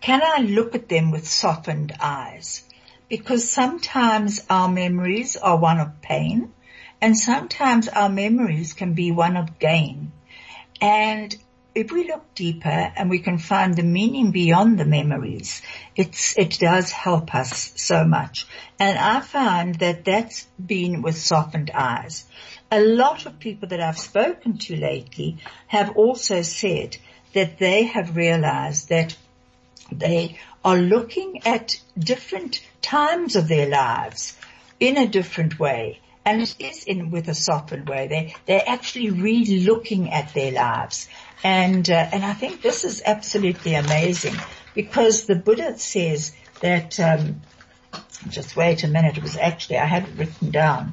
Can 0.00 0.22
I 0.22 0.42
look 0.42 0.74
at 0.74 0.88
them 0.88 1.10
with 1.10 1.28
softened 1.28 1.94
eyes? 2.00 2.64
Because 3.08 3.50
sometimes 3.50 4.44
our 4.48 4.68
memories 4.68 5.36
are 5.36 5.56
one 5.56 5.80
of 5.80 6.00
pain 6.00 6.52
and 7.00 7.16
sometimes 7.16 7.88
our 7.88 8.08
memories 8.08 8.72
can 8.72 8.94
be 8.94 9.10
one 9.10 9.36
of 9.36 9.58
gain. 9.58 10.12
And 10.80 11.34
if 11.74 11.92
we 11.92 12.06
look 12.06 12.34
deeper 12.34 12.68
and 12.68 13.08
we 13.08 13.20
can 13.20 13.38
find 13.38 13.74
the 13.74 13.82
meaning 13.82 14.32
beyond 14.32 14.78
the 14.78 14.84
memories, 14.84 15.62
it's, 15.96 16.36
it 16.36 16.58
does 16.58 16.90
help 16.90 17.34
us 17.34 17.72
so 17.76 18.04
much. 18.04 18.46
And 18.78 18.98
I 18.98 19.20
find 19.20 19.76
that 19.76 20.04
that's 20.04 20.46
been 20.64 21.02
with 21.02 21.16
softened 21.16 21.70
eyes. 21.72 22.24
A 22.70 22.82
lot 22.82 23.26
of 23.26 23.38
people 23.38 23.68
that 23.68 23.80
I've 23.80 23.98
spoken 23.98 24.58
to 24.58 24.76
lately 24.76 25.38
have 25.68 25.96
also 25.96 26.42
said 26.42 26.96
that 27.32 27.58
they 27.58 27.84
have 27.84 28.16
realized 28.16 28.88
that 28.88 29.16
they 29.92 30.38
are 30.64 30.76
looking 30.76 31.46
at 31.46 31.80
different 31.98 32.60
times 32.82 33.36
of 33.36 33.48
their 33.48 33.68
lives 33.68 34.36
in 34.78 34.96
a 34.96 35.08
different 35.08 35.58
way 35.58 36.00
and 36.24 36.42
it 36.42 36.54
is 36.58 36.84
in 36.84 37.10
with 37.10 37.28
a 37.28 37.34
softened 37.34 37.88
way. 37.88 38.06
They 38.08 38.34
they're 38.46 38.64
actually 38.66 39.10
re-looking 39.10 40.10
at 40.12 40.34
their 40.34 40.52
lives, 40.52 41.08
and 41.42 41.88
uh, 41.88 42.08
and 42.12 42.24
I 42.24 42.34
think 42.34 42.62
this 42.62 42.84
is 42.84 43.02
absolutely 43.04 43.74
amazing 43.74 44.34
because 44.74 45.26
the 45.26 45.36
Buddha 45.36 45.78
says 45.78 46.32
that. 46.60 46.98
Um, 47.00 47.42
just 48.28 48.54
wait 48.54 48.84
a 48.84 48.88
minute. 48.88 49.16
It 49.16 49.22
was 49.22 49.36
actually 49.36 49.78
I 49.78 49.86
had 49.86 50.04
it 50.04 50.14
written 50.16 50.50
down, 50.50 50.92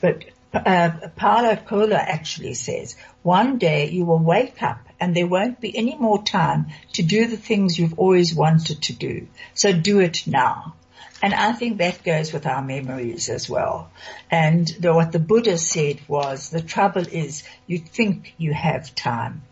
but 0.00 0.24
uh, 0.52 1.56
Coelho 1.66 1.96
actually 1.96 2.54
says 2.54 2.96
one 3.22 3.58
day 3.58 3.90
you 3.90 4.04
will 4.04 4.18
wake 4.18 4.62
up 4.62 4.80
and 4.98 5.14
there 5.14 5.26
won't 5.26 5.60
be 5.60 5.76
any 5.76 5.96
more 5.96 6.22
time 6.22 6.66
to 6.94 7.02
do 7.02 7.26
the 7.26 7.36
things 7.36 7.78
you've 7.78 7.98
always 7.98 8.34
wanted 8.34 8.82
to 8.82 8.92
do. 8.92 9.28
So 9.54 9.72
do 9.72 10.00
it 10.00 10.26
now. 10.26 10.74
And 11.22 11.34
I 11.34 11.52
think 11.52 11.78
that 11.78 12.04
goes 12.04 12.32
with 12.32 12.46
our 12.46 12.62
memories 12.62 13.28
as 13.28 13.48
well. 13.48 13.90
And 14.30 14.66
the, 14.80 14.92
what 14.92 15.12
the 15.12 15.18
Buddha 15.18 15.58
said 15.58 16.00
was 16.08 16.50
the 16.50 16.60
trouble 16.60 17.06
is 17.06 17.42
you 17.66 17.78
think 17.78 18.34
you 18.36 18.52
have 18.52 18.94
time. 18.94 19.42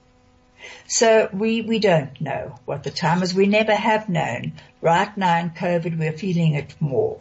So 0.86 1.28
we, 1.32 1.62
we 1.62 1.78
don't 1.78 2.20
know 2.20 2.58
what 2.64 2.84
the 2.84 2.90
time 2.90 3.22
is. 3.22 3.34
We 3.34 3.46
never 3.46 3.74
have 3.74 4.08
known. 4.08 4.52
Right 4.80 5.14
now 5.16 5.38
in 5.38 5.50
COVID, 5.50 5.98
we're 5.98 6.16
feeling 6.16 6.54
it 6.54 6.74
more. 6.80 7.20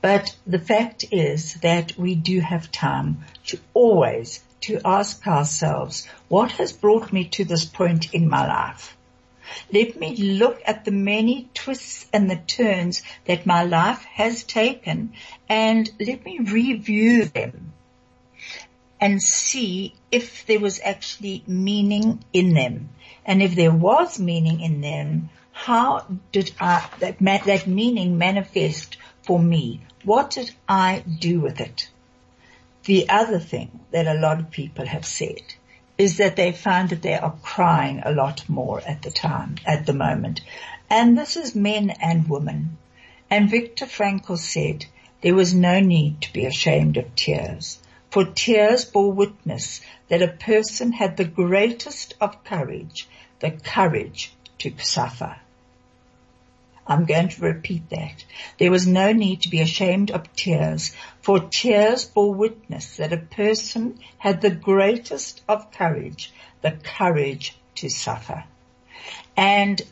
But 0.00 0.36
the 0.46 0.58
fact 0.58 1.04
is 1.10 1.54
that 1.54 1.96
we 1.96 2.14
do 2.14 2.40
have 2.40 2.70
time 2.70 3.24
to 3.46 3.58
always 3.74 4.40
to 4.62 4.80
ask 4.84 5.26
ourselves, 5.26 6.08
what 6.28 6.52
has 6.52 6.72
brought 6.72 7.12
me 7.12 7.24
to 7.24 7.44
this 7.44 7.64
point 7.64 8.12
in 8.12 8.28
my 8.28 8.46
life? 8.46 8.95
Let 9.72 9.98
me 9.98 10.16
look 10.16 10.60
at 10.66 10.84
the 10.84 10.90
many 10.90 11.48
twists 11.54 12.06
and 12.12 12.30
the 12.30 12.36
turns 12.36 13.02
that 13.24 13.46
my 13.46 13.64
life 13.64 14.04
has 14.04 14.44
taken 14.44 15.12
and 15.48 15.90
let 16.00 16.24
me 16.24 16.38
review 16.38 17.24
them 17.26 17.72
and 19.00 19.22
see 19.22 19.94
if 20.10 20.46
there 20.46 20.60
was 20.60 20.80
actually 20.82 21.44
meaning 21.46 22.24
in 22.32 22.54
them. 22.54 22.88
And 23.24 23.42
if 23.42 23.54
there 23.54 23.72
was 23.72 24.18
meaning 24.18 24.60
in 24.60 24.80
them, 24.80 25.30
how 25.52 26.06
did 26.32 26.52
I, 26.60 26.88
that, 27.00 27.18
that 27.20 27.66
meaning 27.66 28.18
manifest 28.18 28.96
for 29.22 29.38
me? 29.38 29.80
What 30.04 30.30
did 30.30 30.52
I 30.68 31.02
do 31.18 31.40
with 31.40 31.60
it? 31.60 31.90
The 32.84 33.08
other 33.08 33.40
thing 33.40 33.80
that 33.90 34.06
a 34.06 34.20
lot 34.20 34.38
of 34.38 34.50
people 34.50 34.86
have 34.86 35.04
said 35.04 35.42
is 35.98 36.18
that 36.18 36.36
they 36.36 36.52
find 36.52 36.90
that 36.90 37.02
they 37.02 37.14
are 37.14 37.34
crying 37.42 38.02
a 38.04 38.12
lot 38.12 38.48
more 38.48 38.80
at 38.86 39.02
the 39.02 39.10
time, 39.10 39.56
at 39.64 39.86
the 39.86 39.92
moment. 39.92 40.40
And 40.90 41.16
this 41.16 41.36
is 41.36 41.54
men 41.54 41.90
and 41.90 42.28
women. 42.28 42.76
And 43.30 43.50
Viktor 43.50 43.86
Frankl 43.86 44.38
said 44.38 44.86
there 45.22 45.34
was 45.34 45.54
no 45.54 45.80
need 45.80 46.20
to 46.22 46.32
be 46.32 46.44
ashamed 46.44 46.96
of 46.96 47.14
tears, 47.16 47.78
for 48.10 48.24
tears 48.24 48.84
bore 48.84 49.12
witness 49.12 49.80
that 50.08 50.22
a 50.22 50.28
person 50.28 50.92
had 50.92 51.16
the 51.16 51.24
greatest 51.24 52.14
of 52.20 52.44
courage, 52.44 53.08
the 53.40 53.50
courage 53.50 54.32
to 54.58 54.72
suffer. 54.78 55.36
I'm 56.88 57.04
going 57.04 57.28
to 57.28 57.42
repeat 57.42 57.90
that. 57.90 58.24
There 58.58 58.70
was 58.70 58.86
no 58.86 59.12
need 59.12 59.42
to 59.42 59.48
be 59.48 59.60
ashamed 59.60 60.10
of 60.10 60.32
tears, 60.36 60.94
for 61.20 61.40
tears 61.40 62.04
bore 62.04 62.32
witness 62.32 62.96
that 62.98 63.12
a 63.12 63.16
person 63.16 63.98
had 64.18 64.40
the 64.40 64.50
greatest 64.50 65.42
of 65.48 65.72
courage, 65.72 66.32
the 66.62 66.72
courage 66.72 67.56
to 67.76 67.88
suffer. 67.88 68.44
And 69.36 69.82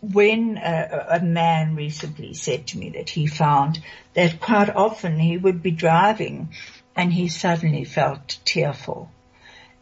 when 0.00 0.56
a, 0.56 1.06
a, 1.10 1.20
man 1.20 1.74
recently 1.74 2.32
said 2.32 2.68
to 2.68 2.78
me 2.78 2.90
that 2.90 3.10
he 3.10 3.26
found 3.26 3.82
that 4.14 4.40
quite 4.40 4.70
often 4.70 5.18
he 5.18 5.36
would 5.36 5.62
be 5.62 5.70
driving 5.70 6.48
and 6.96 7.12
he 7.12 7.28
suddenly 7.28 7.84
felt 7.84 8.38
tearful. 8.44 9.10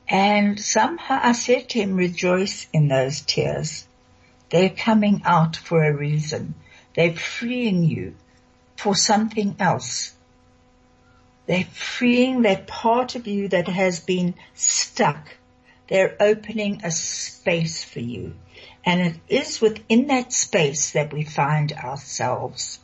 And 0.08 0.58
somehow 0.58 1.20
I 1.22 1.32
said 1.32 1.68
to 1.70 1.80
him, 1.80 1.94
rejoice 1.94 2.66
in 2.72 2.88
those 2.88 3.20
tears 3.20 3.88
they're 4.50 4.70
coming 4.70 5.22
out 5.24 5.56
for 5.56 5.84
a 5.84 5.92
reason. 5.94 6.54
They're 6.94 7.14
freeing 7.14 7.84
you 7.84 8.14
for 8.76 8.94
something 8.94 9.56
else. 9.58 10.12
They're 11.46 11.64
freeing 11.64 12.42
that 12.42 12.66
part 12.66 13.14
of 13.14 13.26
you 13.26 13.48
that 13.48 13.68
has 13.68 14.00
been 14.00 14.34
stuck. 14.54 15.37
They're 15.88 16.16
opening 16.20 16.82
a 16.84 16.90
space 16.90 17.82
for 17.82 18.00
you. 18.00 18.34
And 18.84 19.00
it 19.00 19.16
is 19.28 19.61
within 19.61 20.08
that 20.08 20.32
space 20.32 20.92
that 20.92 21.12
we 21.12 21.24
find 21.24 21.72
ourselves. 21.72 22.78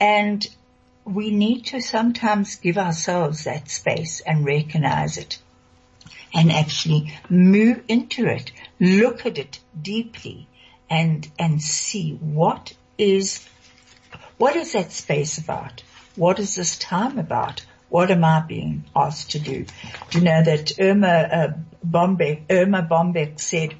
And 0.00 0.46
we 1.04 1.30
need 1.30 1.66
to 1.66 1.80
sometimes 1.80 2.56
give 2.56 2.78
ourselves 2.78 3.44
that 3.44 3.70
space 3.70 4.20
and 4.20 4.44
recognize 4.44 5.16
it 5.16 5.38
and 6.34 6.52
actually 6.52 7.12
move 7.28 7.82
into 7.88 8.26
it, 8.26 8.52
look 8.80 9.26
at 9.26 9.38
it 9.38 9.60
deeply 9.80 10.48
and, 10.90 11.30
and 11.38 11.62
see 11.62 12.12
what 12.14 12.74
is, 12.96 13.46
what 14.36 14.56
is 14.56 14.72
that 14.72 14.92
space 14.92 15.38
about? 15.38 15.82
What 16.16 16.38
is 16.38 16.54
this 16.54 16.78
time 16.78 17.18
about? 17.18 17.64
What 17.88 18.10
am 18.10 18.24
I 18.24 18.40
being 18.40 18.84
asked 18.94 19.32
to 19.32 19.38
do? 19.38 19.64
Do 20.10 20.18
you 20.18 20.24
know 20.24 20.42
that 20.42 20.78
Irma 20.80 21.08
uh, 21.08 21.52
Bombeck, 21.86 22.42
Erma 22.50 22.82
Bombeck 22.82 23.40
said, 23.40 23.74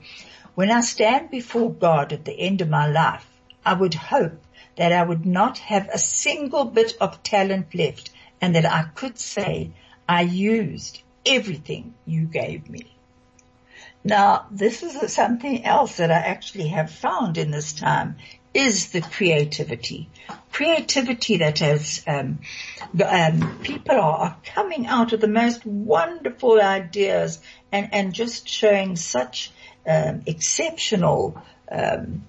when 0.55 0.71
I 0.71 0.81
stand 0.81 1.31
before 1.31 1.73
God 1.73 2.13
at 2.13 2.25
the 2.25 2.39
end 2.39 2.61
of 2.61 2.69
my 2.69 2.89
life, 2.89 3.27
I 3.65 3.75
would 3.75 3.95
hope 3.95 4.41
that 4.77 4.93
I 4.93 5.03
would 5.03 5.27
not 5.27 5.59
have 5.59 5.89
a 5.89 5.99
single 5.99 6.65
bit 6.65 6.95
of 7.01 7.23
talent 7.23 7.75
left 7.75 8.11
and 8.41 8.55
that 8.55 8.65
I 8.65 8.85
could 8.95 9.19
say 9.19 9.73
I 10.09 10.23
used 10.23 11.03
everything 11.27 11.95
you 12.07 12.25
gave 12.25 12.71
me. 12.71 12.98
Now, 14.05 14.47
this 14.51 14.83
is 14.83 15.13
something 15.13 15.65
else 15.65 15.97
that 15.97 16.11
I 16.11 16.19
actually 16.19 16.69
have 16.69 16.91
found 16.91 17.37
in 17.37 17.51
this 17.51 17.73
time 17.73 18.17
is 18.55 18.91
the 18.91 19.01
creativity. 19.01 20.09
creativity 20.51 21.37
that 21.39 21.59
has, 21.61 22.03
um, 22.07 22.41
um, 23.07 23.59
people 23.63 24.01
are, 24.01 24.37
coming 24.45 24.87
out 24.87 25.13
with 25.13 25.21
the 25.21 25.29
most 25.29 25.65
wonderful 25.65 26.61
ideas 26.61 27.41
and, 27.71 27.91
and 27.93 28.15
just 28.15 28.49
showing 28.49 28.97
such 28.97 29.53
um, 29.87 30.23
exceptional 30.27 31.41
um, 31.71 32.25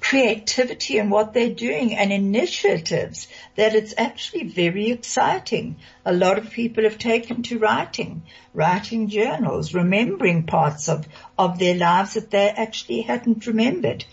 creativity 0.00 0.98
in 0.98 1.10
what 1.10 1.34
they're 1.34 1.54
doing 1.54 1.94
and 1.94 2.12
initiatives 2.12 3.28
that 3.56 3.74
it's 3.74 3.94
actually 3.98 4.48
very 4.48 4.90
exciting. 4.90 5.76
A 6.04 6.12
lot 6.12 6.38
of 6.38 6.50
people 6.50 6.84
have 6.84 6.98
taken 6.98 7.42
to 7.44 7.58
writing, 7.58 8.22
writing 8.54 9.08
journals, 9.08 9.74
remembering 9.74 10.44
parts 10.44 10.88
of, 10.88 11.06
of 11.38 11.58
their 11.58 11.74
lives 11.74 12.14
that 12.14 12.30
they 12.30 12.48
actually 12.48 13.02
hadn't 13.02 13.46
remembered. 13.46 14.04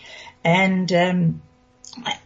And, 0.43 0.91
um, 0.91 1.41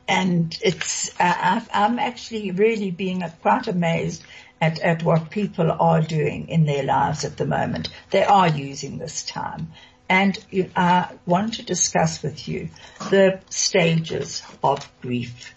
and 0.07 0.57
it's, 0.63 1.09
uh, 1.19 1.61
I'm 1.71 1.99
actually 1.99 2.51
really 2.51 2.89
being 2.89 3.23
quite 3.41 3.67
amazed 3.67 4.23
at, 4.59 4.79
at 4.79 5.03
what 5.03 5.29
people 5.29 5.71
are 5.71 6.01
doing 6.01 6.49
in 6.49 6.65
their 6.65 6.83
lives 6.83 7.23
at 7.23 7.37
the 7.37 7.45
moment. 7.45 7.89
They 8.09 8.23
are 8.23 8.47
using 8.47 8.97
this 8.97 9.23
time 9.23 9.73
and 10.09 10.37
I 10.75 11.11
want 11.25 11.55
to 11.55 11.63
discuss 11.63 12.23
with 12.23 12.47
you 12.47 12.69
the 13.09 13.41
stages 13.49 14.41
of 14.63 14.89
grief. 15.01 15.53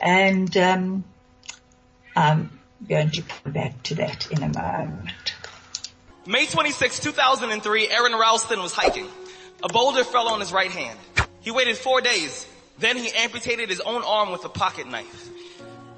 And 0.00 0.56
um, 0.56 1.04
I'm 2.16 2.58
going 2.88 3.10
to 3.10 3.22
come 3.22 3.52
back 3.52 3.82
to 3.84 3.96
that 3.96 4.30
in 4.30 4.42
a 4.42 4.48
moment. 4.48 5.34
May 6.26 6.46
26, 6.46 7.00
2003, 7.00 7.88
Aron 7.88 8.12
Ralston 8.12 8.60
was 8.60 8.72
hiking. 8.72 9.06
A 9.62 9.68
boulder 9.68 10.04
fell 10.04 10.28
on 10.28 10.40
his 10.40 10.52
right 10.52 10.70
hand. 10.70 10.98
He 11.40 11.50
waited 11.50 11.76
four 11.76 12.00
days. 12.00 12.46
Then 12.78 12.96
he 12.96 13.10
amputated 13.10 13.68
his 13.68 13.80
own 13.80 14.02
arm 14.02 14.30
with 14.30 14.44
a 14.44 14.48
pocket 14.48 14.86
knife. 14.86 15.30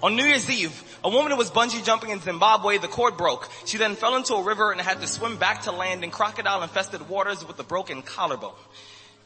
On 0.02 0.16
New 0.16 0.24
Year's 0.24 0.48
Eve, 0.48 0.98
a 1.04 1.10
woman 1.10 1.32
who 1.32 1.36
was 1.36 1.50
bungee 1.50 1.84
jumping 1.84 2.10
in 2.10 2.20
Zimbabwe, 2.20 2.78
the 2.78 2.88
cord 2.88 3.18
broke. 3.18 3.50
She 3.66 3.76
then 3.76 3.96
fell 3.96 4.16
into 4.16 4.34
a 4.34 4.42
river 4.42 4.72
and 4.72 4.80
had 4.80 5.00
to 5.02 5.06
swim 5.06 5.36
back 5.36 5.62
to 5.62 5.72
land 5.72 6.04
in 6.04 6.10
crocodile 6.10 6.62
infested 6.62 7.08
waters 7.08 7.46
with 7.46 7.58
a 7.58 7.64
broken 7.64 8.00
collarbone. 8.00 8.54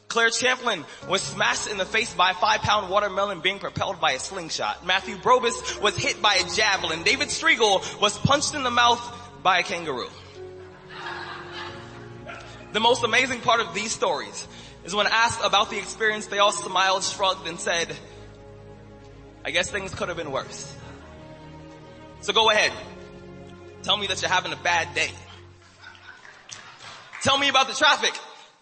Claire 0.08 0.30
Champlin 0.30 0.84
was 1.08 1.22
smashed 1.22 1.68
in 1.68 1.76
the 1.76 1.84
face 1.84 2.12
by 2.12 2.30
a 2.30 2.34
five 2.34 2.60
pound 2.60 2.90
watermelon 2.90 3.40
being 3.40 3.58
propelled 3.60 4.00
by 4.00 4.12
a 4.12 4.18
slingshot. 4.18 4.84
Matthew 4.84 5.16
Brobst 5.16 5.80
was 5.80 5.96
hit 5.96 6.20
by 6.20 6.34
a 6.34 6.48
javelin. 6.54 7.04
David 7.04 7.28
Striegel 7.28 8.00
was 8.00 8.18
punched 8.18 8.54
in 8.54 8.64
the 8.64 8.70
mouth 8.70 9.00
by 9.42 9.58
a 9.58 9.62
kangaroo. 9.62 10.10
The 12.72 12.80
most 12.80 13.04
amazing 13.04 13.40
part 13.40 13.60
of 13.60 13.72
these 13.74 13.92
stories 13.92 14.48
is 14.84 14.94
when 14.94 15.06
asked 15.06 15.40
about 15.44 15.70
the 15.70 15.78
experience, 15.78 16.26
they 16.26 16.38
all 16.38 16.52
smiled, 16.52 17.04
shrugged, 17.04 17.46
and 17.46 17.58
said, 17.58 17.96
I 19.44 19.50
guess 19.50 19.70
things 19.70 19.94
could 19.94 20.08
have 20.08 20.16
been 20.16 20.30
worse. 20.30 20.74
So 22.20 22.32
go 22.32 22.50
ahead. 22.50 22.72
Tell 23.82 23.96
me 23.96 24.06
that 24.06 24.22
you're 24.22 24.30
having 24.30 24.52
a 24.52 24.56
bad 24.56 24.94
day. 24.94 25.10
Tell 27.22 27.36
me 27.36 27.48
about 27.48 27.68
the 27.68 27.74
traffic. 27.74 28.14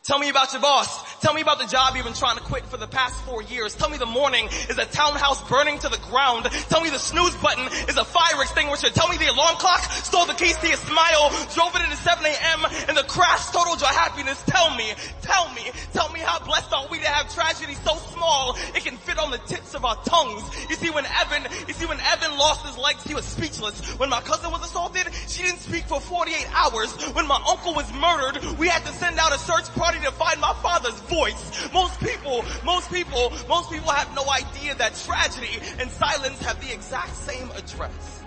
Tell 0.03 0.19
me 0.19 0.29
about 0.29 0.53
your 0.53 0.63
boss. 0.63 1.12
Tell 1.23 1.35
me 1.35 1.41
about 1.41 1.61
the 1.61 1.71
job 1.71 1.95
you've 1.95 2.05
been 2.05 2.19
trying 2.19 2.37
to 2.37 2.43
quit 2.43 2.67
for 2.67 2.77
the 2.77 2.89
past 2.89 3.15
four 3.23 3.45
years. 3.45 3.77
Tell 3.77 3.89
me 3.89 3.97
the 3.97 4.11
morning 4.11 4.49
is 4.69 4.77
a 4.77 4.87
townhouse 4.87 5.41
burning 5.49 5.79
to 5.79 5.89
the 5.89 6.03
ground. 6.11 6.47
Tell 6.67 6.81
me 6.81 6.91
the 6.91 6.99
snooze 6.99 7.37
button 7.37 7.65
is 7.87 7.97
a 7.97 8.05
fire 8.05 8.43
extinguisher. 8.43 8.91
Tell 8.91 9.07
me 9.07 9.19
the 9.19 9.31
alarm 9.31 9.55
clock 9.55 9.83
stole 10.03 10.27
the 10.27 10.35
keys 10.35 10.59
to 10.59 10.67
your 10.67 10.83
smile, 10.83 11.31
drove 11.55 11.77
it 11.77 11.83
into 11.87 11.95
7 11.95 12.27
a.m. 12.27 12.67
and 12.89 12.97
the 12.97 13.05
crash 13.07 13.51
totaled 13.55 13.81
your 13.81 13.95
happiness. 13.95 14.43
Tell 14.49 14.75
me, 14.75 14.91
tell 15.23 15.47
me, 15.55 15.63
tell 15.93 16.11
me 16.11 16.19
how 16.19 16.43
blessed 16.43 16.73
are 16.73 16.89
we 16.91 16.99
to 16.99 17.07
have 17.07 17.33
tragedy 17.33 17.75
so 17.87 17.95
small 18.11 18.59
it 18.75 18.83
can 18.83 18.97
fit 18.97 19.17
on 19.17 19.31
the 19.31 19.39
tips 19.47 19.75
of 19.75 19.85
our 19.85 20.03
tongues. 20.03 20.43
You 20.71 20.75
see 20.75 20.91
when 20.91 21.07
Evan, 21.07 21.47
you 21.69 21.75
see 21.75 21.87
when 21.87 22.01
Evan 22.01 22.37
lost 22.37 22.67
his 22.67 22.77
legs, 22.77 23.05
he 23.05 23.15
was 23.15 23.25
speechless. 23.25 23.79
When 23.95 24.11
my 24.11 24.21
cousin 24.23 24.51
was 24.51 24.65
assaulted, 24.65 25.07
she 25.29 25.45
didn't 25.45 25.61
speak 25.61 25.85
for 25.85 26.01
48 26.01 26.49
hours. 26.51 26.91
When 27.15 27.29
my 27.29 27.41
uncle 27.49 27.75
was 27.75 27.87
murdered, 27.95 28.59
we 28.59 28.67
had 28.67 28.85
to 28.87 28.93
send 28.95 29.19
out 29.19 29.33
a 29.33 29.39
search 29.39 29.71
party 29.79 30.01
to 30.01 30.11
find 30.11 30.41
my 30.41 30.55
father's 30.55 30.99
voice. 31.13 31.73
Most 31.73 32.01
people, 32.01 32.45
most 32.65 32.91
people, 32.91 33.33
most 33.49 33.71
people 33.71 33.91
have 33.91 34.15
no 34.15 34.25
idea 34.31 34.75
that 34.77 34.95
tragedy 35.07 35.61
and 35.79 35.91
silence 35.91 36.41
have 36.43 36.61
the 36.61 36.73
exact 36.73 37.15
same 37.17 37.51
address. 37.53 38.22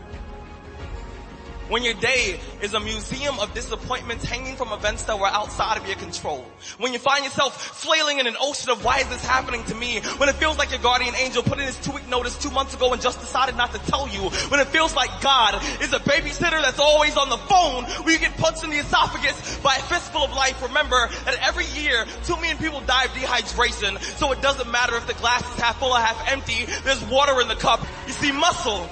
When 1.67 1.83
your 1.83 1.95
day 1.95 2.39
is 2.61 2.75
a 2.75 2.79
museum 2.79 3.39
of 3.39 3.53
disappointments 3.55 4.23
hanging 4.23 4.55
from 4.55 4.71
events 4.71 5.05
that 5.05 5.17
were 5.17 5.27
outside 5.27 5.77
of 5.77 5.87
your 5.87 5.95
control. 5.95 6.45
When 6.77 6.93
you 6.93 6.99
find 6.99 7.25
yourself 7.25 7.59
flailing 7.59 8.19
in 8.19 8.27
an 8.27 8.35
ocean 8.39 8.69
of 8.69 8.83
why 8.83 8.99
is 8.99 9.07
this 9.07 9.25
happening 9.25 9.63
to 9.65 9.75
me? 9.75 9.99
When 10.17 10.29
it 10.29 10.35
feels 10.35 10.59
like 10.59 10.69
your 10.69 10.79
guardian 10.79 11.15
angel 11.15 11.41
put 11.41 11.57
in 11.57 11.65
his 11.65 11.77
two 11.77 11.91
week 11.91 12.07
notice 12.07 12.37
two 12.37 12.51
months 12.51 12.75
ago 12.75 12.93
and 12.93 13.01
just 13.01 13.19
decided 13.19 13.57
not 13.57 13.73
to 13.73 13.79
tell 13.89 14.07
you. 14.07 14.29
When 14.49 14.59
it 14.59 14.67
feels 14.67 14.95
like 14.95 15.09
God 15.21 15.55
is 15.81 15.91
a 15.91 15.99
babysitter 15.99 16.61
that's 16.61 16.79
always 16.79 17.17
on 17.17 17.29
the 17.29 17.37
phone 17.37 17.85
where 18.03 18.13
you 18.13 18.19
get 18.19 18.37
punched 18.37 18.63
in 18.63 18.69
the 18.69 18.77
esophagus 18.77 19.57
by 19.63 19.75
a 19.75 19.81
fistful 19.81 20.21
of 20.21 20.33
life. 20.33 20.61
Remember 20.61 21.09
that 21.25 21.35
every 21.41 21.65
year 21.81 22.05
two 22.25 22.35
million 22.35 22.57
people 22.57 22.81
die 22.81 23.05
of 23.05 23.11
dehydration. 23.11 23.99
So 24.17 24.31
it 24.33 24.41
doesn't 24.41 24.69
matter 24.69 24.95
if 24.97 25.07
the 25.07 25.15
glass 25.15 25.41
is 25.41 25.59
half 25.59 25.79
full 25.79 25.91
or 25.91 25.99
half 25.99 26.31
empty. 26.31 26.65
There's 26.83 27.03
water 27.05 27.41
in 27.41 27.47
the 27.47 27.55
cup. 27.55 27.81
You 28.05 28.13
see 28.13 28.31
muscle 28.31 28.87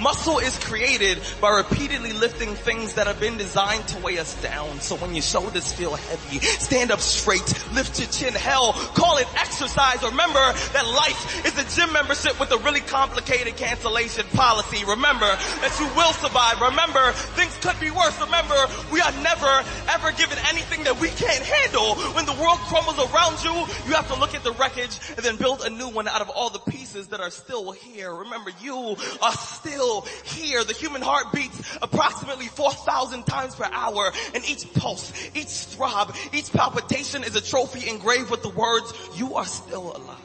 Muscle 0.00 0.38
is 0.38 0.56
created 0.58 1.18
by 1.40 1.50
repeatedly 1.50 2.12
lifting 2.12 2.54
things 2.54 2.94
that 2.94 3.06
have 3.06 3.18
been 3.18 3.36
designed 3.36 3.86
to 3.88 3.98
weigh 3.98 4.18
us 4.18 4.40
down. 4.42 4.80
So 4.80 4.96
when 4.96 5.14
your 5.14 5.22
shoulders 5.22 5.72
feel 5.72 5.94
heavy, 5.94 6.38
stand 6.38 6.90
up 6.90 7.00
straight, 7.00 7.46
lift 7.72 7.98
your 7.98 8.08
chin. 8.08 8.32
Hell, 8.32 8.72
call 8.94 9.18
it 9.18 9.26
exercise. 9.34 10.02
Remember 10.02 10.52
that 10.72 10.86
life 10.86 11.46
is 11.46 11.58
a 11.58 11.66
gym 11.74 11.92
membership 11.92 12.38
with 12.38 12.52
a 12.52 12.58
really 12.58 12.80
complicated 12.80 13.56
cancellation 13.56 14.26
policy. 14.34 14.84
Remember 14.84 15.26
that 15.26 15.74
you 15.80 15.86
will 15.96 16.12
survive. 16.12 16.60
Remember 16.60 17.12
things 17.34 17.56
could 17.58 17.78
be 17.80 17.90
worse. 17.90 18.18
Remember 18.20 18.56
we 18.92 19.00
are 19.00 19.12
never 19.22 19.64
ever 19.88 20.12
given 20.12 20.38
anything 20.48 20.84
that 20.84 21.00
we 21.00 21.08
can't 21.08 21.42
handle. 21.42 21.96
When 22.14 22.26
the 22.26 22.34
world 22.34 22.58
crumbles 22.70 22.98
around 23.10 23.42
you, 23.42 23.54
you 23.86 23.94
have 23.94 24.06
to 24.08 24.18
look 24.20 24.34
at 24.34 24.44
the 24.44 24.52
wreckage 24.52 24.98
and 25.16 25.24
then 25.24 25.36
build 25.36 25.62
a 25.62 25.70
new 25.70 25.88
one 25.88 26.06
out 26.06 26.20
of 26.20 26.30
all 26.30 26.50
the 26.50 26.60
pieces 26.70 27.08
that 27.08 27.20
are 27.20 27.30
still 27.30 27.72
here. 27.72 28.14
Remember 28.14 28.50
you 28.62 28.96
are 29.22 29.32
still 29.32 29.87
still 29.88 30.06
here. 30.24 30.64
The 30.64 30.74
human 30.74 31.02
heart 31.02 31.32
beats 31.32 31.76
approximately 31.80 32.46
4,000 32.46 33.24
times 33.24 33.54
per 33.54 33.68
hour 33.72 34.12
and 34.34 34.44
each 34.48 34.72
pulse, 34.74 35.12
each 35.34 35.48
throb, 35.48 36.14
each 36.32 36.52
palpitation 36.52 37.24
is 37.24 37.34
a 37.36 37.40
trophy 37.40 37.88
engraved 37.88 38.30
with 38.30 38.42
the 38.42 38.50
words, 38.50 38.92
you 39.16 39.34
are 39.34 39.46
still 39.46 39.96
alive. 39.96 40.18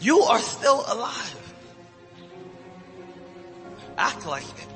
You 0.00 0.20
are 0.20 0.38
still 0.38 0.84
alive. 0.86 1.54
Act 3.96 4.26
like 4.26 4.44
it. 4.44 4.68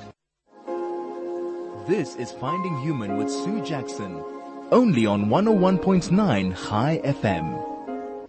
This 1.87 2.15
is 2.15 2.31
Finding 2.31 2.81
Human 2.81 3.17
with 3.17 3.29
Sue 3.29 3.61
Jackson. 3.63 4.23
Only 4.71 5.05
on 5.05 5.25
101.9 5.25 6.67
Chai 6.67 7.01
FM. 7.03 7.73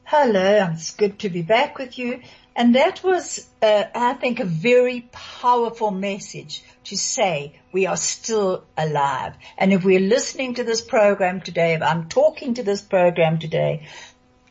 Hello, 0.05 0.71
it's 0.73 0.95
good 0.95 1.19
to 1.21 1.31
be 1.31 1.43
back 1.43 1.79
with 1.79 1.99
you. 1.99 2.21
And 2.57 2.77
that 2.77 3.03
was, 3.03 3.49
uh, 3.61 3.85
I 3.95 4.15
think, 4.15 4.39
a 4.39 4.45
very 4.45 5.09
powerful 5.11 5.91
message 5.91 6.63
to 6.85 6.97
say 6.97 7.61
we 7.73 7.87
are 7.87 7.97
still 7.97 8.65
alive. 8.77 9.35
And 9.59 9.73
if 9.73 9.85
we're 9.85 9.99
listening 9.99 10.55
to 10.55 10.65
this 10.65 10.81
program 10.81 11.41
today, 11.41 11.75
if 11.75 11.83
I'm 11.83 12.09
talking 12.09 12.55
to 12.55 12.63
this 12.63 12.81
program 12.81 13.39
today, 13.39 13.89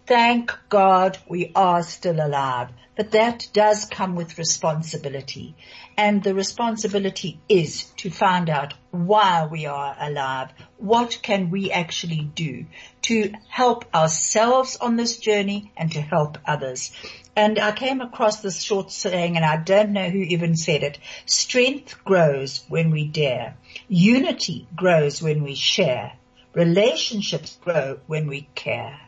thank 0.06 0.58
God 0.68 1.18
we 1.30 1.52
are 1.56 1.82
still 1.84 2.20
alive. 2.20 2.70
But 2.96 3.12
that 3.12 3.48
does 3.54 3.86
come 3.86 4.16
with 4.16 4.38
responsibility. 4.38 5.56
And 5.98 6.22
the 6.22 6.36
responsibility 6.36 7.39
is 7.50 7.86
to 7.98 8.12
find 8.12 8.50
out 8.50 8.74
why 8.92 9.48
we 9.50 9.66
are 9.66 9.96
alive. 10.00 10.50
What 10.78 11.20
can 11.24 11.50
we 11.50 11.72
actually 11.72 12.30
do 12.36 12.66
to 13.04 13.34
help 13.48 13.86
ourselves 13.96 14.76
on 14.76 14.96
this 14.96 15.18
journey 15.18 15.72
and 15.76 15.92
to 15.94 16.02
help 16.02 16.38
others? 16.46 16.92
And 17.36 17.58
I 17.58 17.72
came 17.72 18.02
across 18.02 18.41
this 18.41 18.62
short 18.62 18.91
saying 18.91 19.38
and 19.38 19.46
I 19.46 19.58
don't 19.58 19.91
know 19.91 20.10
who 20.10 20.19
even 20.19 20.56
said 20.56 20.84
it. 20.84 21.00
Strength 21.26 22.04
grows 22.04 22.63
when 22.69 22.91
we 22.91 23.06
dare. 23.06 23.56
Unity 23.88 24.67
grows 24.76 25.21
when 25.21 25.44
we 25.44 25.56
share. 25.56 26.13
Relationships 26.54 27.58
grow 27.63 28.00
when 28.06 28.27
we 28.27 28.48
care. 28.54 29.00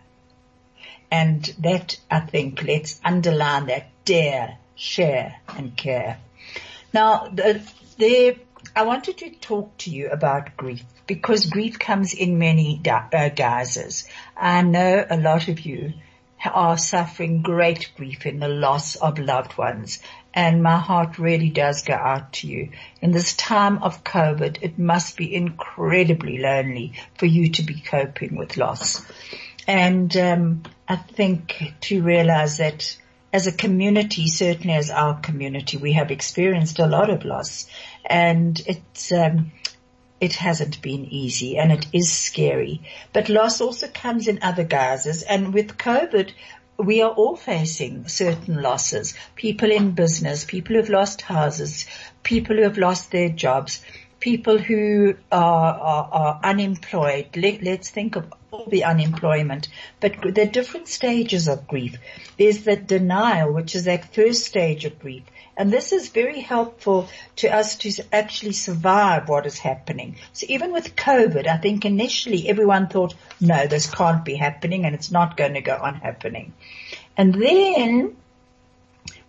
And 1.11 1.43
that 1.59 1.99
I 2.09 2.21
think 2.21 2.63
let's 2.63 2.99
underline 3.05 3.67
that 3.67 3.89
dare, 4.05 4.57
share 4.76 5.36
and 5.47 5.78
care. 5.78 6.17
Now, 6.93 7.32
there, 7.97 8.36
I 8.76 8.84
wanted 8.84 9.19
to 9.19 9.30
talk 9.30 9.78
to 9.80 9.91
you 9.91 10.09
about 10.09 10.57
grief 10.57 10.84
because 11.05 11.45
grief 11.45 11.78
comes 11.78 12.13
in 12.13 12.39
many 12.39 12.82
uh, 12.89 13.30
guises. 13.30 14.07
I 14.36 14.63
know 14.63 15.05
a 15.07 15.17
lot 15.17 15.47
of 15.47 15.59
you 15.59 15.93
are 16.53 16.77
suffering 16.77 17.41
great 17.41 17.91
grief 17.95 18.25
in 18.25 18.39
the 18.39 18.47
loss 18.47 18.95
of 18.95 19.19
loved 19.19 19.57
ones 19.57 19.99
and 20.35 20.61
my 20.61 20.77
heart 20.77 21.17
really 21.17 21.49
does 21.49 21.83
go 21.83 21.93
out 21.93 22.33
to 22.33 22.47
you. 22.47 22.69
In 23.01 23.11
this 23.11 23.33
time 23.35 23.81
of 23.81 24.03
COVID, 24.03 24.57
it 24.61 24.77
must 24.77 25.15
be 25.15 25.33
incredibly 25.33 26.39
lonely 26.39 26.93
for 27.17 27.25
you 27.25 27.49
to 27.51 27.63
be 27.63 27.79
coping 27.79 28.35
with 28.35 28.57
loss. 28.57 29.01
And 29.65 30.15
um, 30.17 30.63
I 30.89 30.97
think 30.97 31.73
to 31.81 32.03
realize 32.03 32.57
that 32.57 32.97
as 33.31 33.47
a 33.47 33.51
community, 33.53 34.27
certainly 34.27 34.75
as 34.75 34.89
our 34.89 35.19
community, 35.19 35.77
we 35.77 35.93
have 35.93 36.11
experienced 36.11 36.79
a 36.79 36.87
lot 36.87 37.09
of 37.09 37.23
loss 37.23 37.67
and 38.05 38.61
it's, 38.67 39.13
um, 39.13 39.51
it 40.22 40.36
hasn't 40.36 40.82
been 40.82 41.05
easy 41.05 41.57
and 41.57 41.72
it 41.72 41.86
is 41.93 42.11
scary. 42.11 42.82
But 43.13 43.30
loss 43.30 43.61
also 43.61 43.88
comes 43.88 44.28
in 44.28 44.39
other 44.41 44.63
guises 44.63 45.24
and 45.24 45.53
with 45.53 45.78
COVID, 45.78 46.32
we 46.78 47.01
are 47.01 47.11
all 47.11 47.36
facing 47.36 48.07
certain 48.07 48.61
losses. 48.61 49.13
People 49.36 49.72
in 49.72 49.91
business, 49.91 50.43
people 50.43 50.76
who've 50.76 50.89
lost 50.89 51.22
houses, 51.22 51.86
people 52.24 52.55
who 52.57 52.63
have 52.63 52.78
lost 52.78 53.11
their 53.11 53.30
jobs, 53.30 53.82
people 54.20 54.57
who 54.57 55.16
are, 55.32 55.74
are, 55.74 56.09
are 56.11 56.39
unemployed. 56.43 57.28
Let, 57.36 57.63
let's 57.63 57.89
think 57.89 58.16
of 58.16 58.34
all 58.51 58.66
the 58.66 58.84
unemployment, 58.84 59.68
but 59.99 60.16
there 60.34 60.47
are 60.47 60.51
different 60.51 60.88
stages 60.88 61.47
of 61.47 61.68
grief. 61.68 61.97
There's 62.38 62.63
the 62.63 62.76
denial, 62.76 63.53
which 63.53 63.76
is 63.76 63.86
that 63.86 64.13
first 64.13 64.45
stage 64.45 64.86
of 64.86 64.99
grief. 64.99 65.24
And 65.58 65.72
this 65.72 65.91
is 65.93 66.10
very 66.10 66.41
helpful 66.41 67.08
to 67.38 67.47
us 67.47 67.78
to 67.78 68.03
actually 68.12 68.51
survive 68.51 69.30
what 69.30 69.45
is 69.45 69.58
happening. 69.58 70.18
So 70.34 70.45
even 70.49 70.74
with 70.74 70.95
COVID, 70.95 71.47
I 71.47 71.58
think 71.58 71.86
initially 71.86 72.49
everyone 72.49 72.88
thought, 72.88 73.16
no, 73.39 73.66
this 73.68 73.89
can't 73.89 74.26
be 74.26 74.36
happening 74.36 74.86
and 74.86 74.93
it's 74.93 75.12
not 75.12 75.38
going 75.38 75.53
to 75.53 75.62
go 75.62 75.76
on 75.76 75.95
happening. 75.95 76.53
And 77.16 77.34
then, 77.34 78.18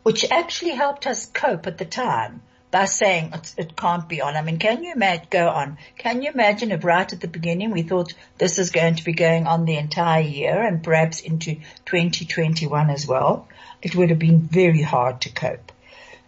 which 0.02 0.28
actually 0.30 0.72
helped 0.72 1.06
us 1.06 1.26
cope 1.26 1.66
at 1.66 1.78
the 1.78 1.84
time, 1.84 2.42
by 2.70 2.84
saying 2.84 3.32
it 3.56 3.76
can't 3.76 4.08
be 4.08 4.20
on. 4.20 4.36
I 4.36 4.42
mean, 4.42 4.58
can 4.58 4.82
you 4.82 4.92
imagine, 4.92 5.28
go 5.30 5.48
on, 5.48 5.78
can 5.96 6.22
you 6.22 6.30
imagine 6.30 6.72
if 6.72 6.84
right 6.84 7.10
at 7.10 7.20
the 7.20 7.28
beginning 7.28 7.70
we 7.70 7.82
thought 7.82 8.12
this 8.38 8.58
is 8.58 8.70
going 8.70 8.96
to 8.96 9.04
be 9.04 9.12
going 9.12 9.46
on 9.46 9.64
the 9.64 9.76
entire 9.76 10.22
year 10.22 10.60
and 10.60 10.82
perhaps 10.82 11.20
into 11.20 11.54
2021 11.86 12.90
as 12.90 13.06
well? 13.06 13.48
It 13.80 13.94
would 13.94 14.10
have 14.10 14.18
been 14.18 14.40
very 14.40 14.82
hard 14.82 15.22
to 15.22 15.30
cope. 15.30 15.72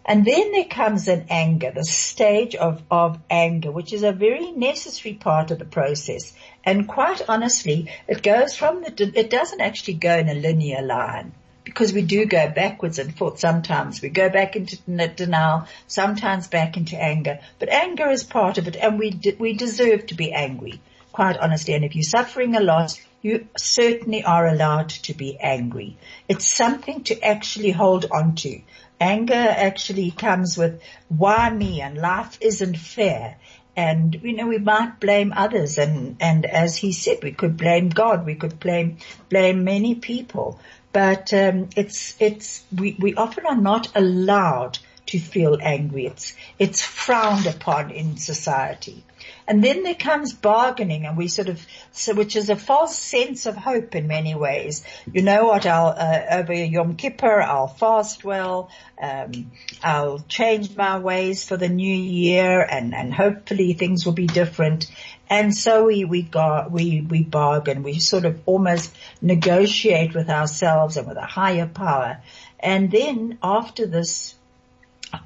And 0.09 0.25
then 0.25 0.51
there 0.53 0.65
comes 0.65 1.07
an 1.07 1.27
anger, 1.29 1.69
the 1.69 1.83
stage 1.83 2.55
of, 2.55 2.81
of 2.89 3.19
anger, 3.29 3.71
which 3.71 3.93
is 3.93 4.01
a 4.01 4.11
very 4.11 4.49
necessary 4.49 5.13
part 5.13 5.51
of 5.51 5.59
the 5.59 5.65
process. 5.65 6.33
And 6.65 6.87
quite 6.87 7.21
honestly, 7.29 7.91
it 8.07 8.23
goes 8.23 8.55
from 8.55 8.81
the, 8.81 9.11
it 9.13 9.29
doesn't 9.29 9.61
actually 9.61 9.93
go 9.93 10.17
in 10.17 10.27
a 10.27 10.33
linear 10.33 10.81
line 10.81 11.33
because 11.63 11.93
we 11.93 12.01
do 12.01 12.25
go 12.25 12.49
backwards 12.49 12.97
and 12.97 13.15
forth 13.15 13.37
sometimes. 13.37 14.01
We 14.01 14.09
go 14.09 14.29
back 14.29 14.55
into 14.55 14.77
denial, 15.09 15.67
sometimes 15.85 16.47
back 16.47 16.75
into 16.75 16.99
anger. 16.99 17.39
But 17.59 17.69
anger 17.69 18.09
is 18.09 18.23
part 18.23 18.57
of 18.57 18.67
it 18.67 18.77
and 18.77 18.97
we, 18.97 19.21
we 19.37 19.53
deserve 19.53 20.07
to 20.07 20.15
be 20.15 20.31
angry, 20.31 20.81
quite 21.11 21.37
honestly. 21.37 21.75
And 21.75 21.85
if 21.85 21.93
you're 21.93 22.01
suffering 22.01 22.55
a 22.55 22.61
loss, 22.61 22.99
you 23.21 23.47
certainly 23.57 24.23
are 24.23 24.47
allowed 24.47 24.89
to 24.89 25.13
be 25.13 25.37
angry. 25.39 25.97
It's 26.27 26.47
something 26.47 27.03
to 27.03 27.21
actually 27.21 27.71
hold 27.71 28.05
on 28.11 28.35
to. 28.35 28.61
Anger 28.99 29.33
actually 29.33 30.11
comes 30.11 30.57
with 30.57 30.81
why 31.07 31.49
me 31.49 31.81
and 31.81 31.97
life 31.97 32.37
isn't 32.41 32.77
fair. 32.77 33.37
And, 33.75 34.13
you 34.23 34.33
know, 34.33 34.47
we 34.47 34.57
might 34.57 34.99
blame 34.99 35.33
others 35.35 35.77
and, 35.77 36.17
and 36.19 36.45
as 36.45 36.75
he 36.75 36.91
said, 36.91 37.23
we 37.23 37.31
could 37.31 37.55
blame 37.55 37.89
God, 37.89 38.25
we 38.25 38.35
could 38.35 38.59
blame, 38.59 38.97
blame 39.29 39.63
many 39.63 39.95
people. 39.95 40.59
But, 40.91 41.33
um, 41.33 41.69
it's, 41.77 42.15
it's, 42.19 42.63
we, 42.75 42.97
we 42.99 43.15
often 43.15 43.45
are 43.45 43.55
not 43.55 43.95
allowed 43.95 44.79
to 45.09 45.19
feel 45.19 45.57
angry. 45.59 46.05
It's, 46.05 46.35
it's 46.59 46.81
frowned 46.81 47.47
upon 47.47 47.89
in 47.89 48.17
society. 48.17 49.03
And 49.47 49.63
then 49.63 49.81
there 49.81 49.95
comes 49.95 50.33
bargaining 50.33 51.07
and 51.07 51.17
we 51.17 51.27
sort 51.27 51.49
of, 51.49 51.65
so 51.91 52.13
which 52.13 52.35
is 52.35 52.51
a 52.51 52.55
false 52.55 52.95
sense 52.95 53.47
of 53.47 53.55
hope 53.55 53.95
in 53.95 54.05
many 54.05 54.35
ways. 54.35 54.83
You 55.11 55.23
know 55.23 55.45
what, 55.45 55.65
I'll, 55.65 55.95
uh, 55.97 56.25
over 56.31 56.53
Yom 56.53 56.95
Kippur, 56.95 57.41
I'll 57.41 57.67
fast 57.67 58.23
well, 58.23 58.69
um, 59.01 59.51
I'll 59.83 60.19
change 60.19 60.75
my 60.77 60.99
ways 60.99 61.43
for 61.43 61.57
the 61.57 61.69
new 61.69 61.95
year 61.95 62.61
and, 62.61 62.93
and 62.93 63.11
hopefully 63.11 63.73
things 63.73 64.05
will 64.05 64.13
be 64.13 64.27
different. 64.27 64.91
And 65.27 65.55
so 65.55 65.85
we, 65.85 66.05
we 66.05 66.21
got, 66.21 66.71
we, 66.71 67.01
we 67.01 67.23
bargain, 67.23 67.81
we 67.81 67.97
sort 67.97 68.25
of 68.25 68.39
almost 68.45 68.95
negotiate 69.21 70.13
with 70.13 70.29
ourselves 70.29 70.97
and 70.97 71.07
with 71.07 71.17
a 71.17 71.25
higher 71.25 71.67
power. 71.67 72.21
And 72.59 72.91
then 72.91 73.39
after 73.41 73.87
this, 73.87 74.35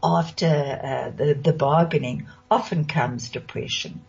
after 0.03 0.47
uh, 0.47 1.09
the, 1.15 1.33
the 1.33 1.53
bargaining, 1.53 2.27
often 2.49 2.85
comes 2.85 3.29
depression. 3.29 4.01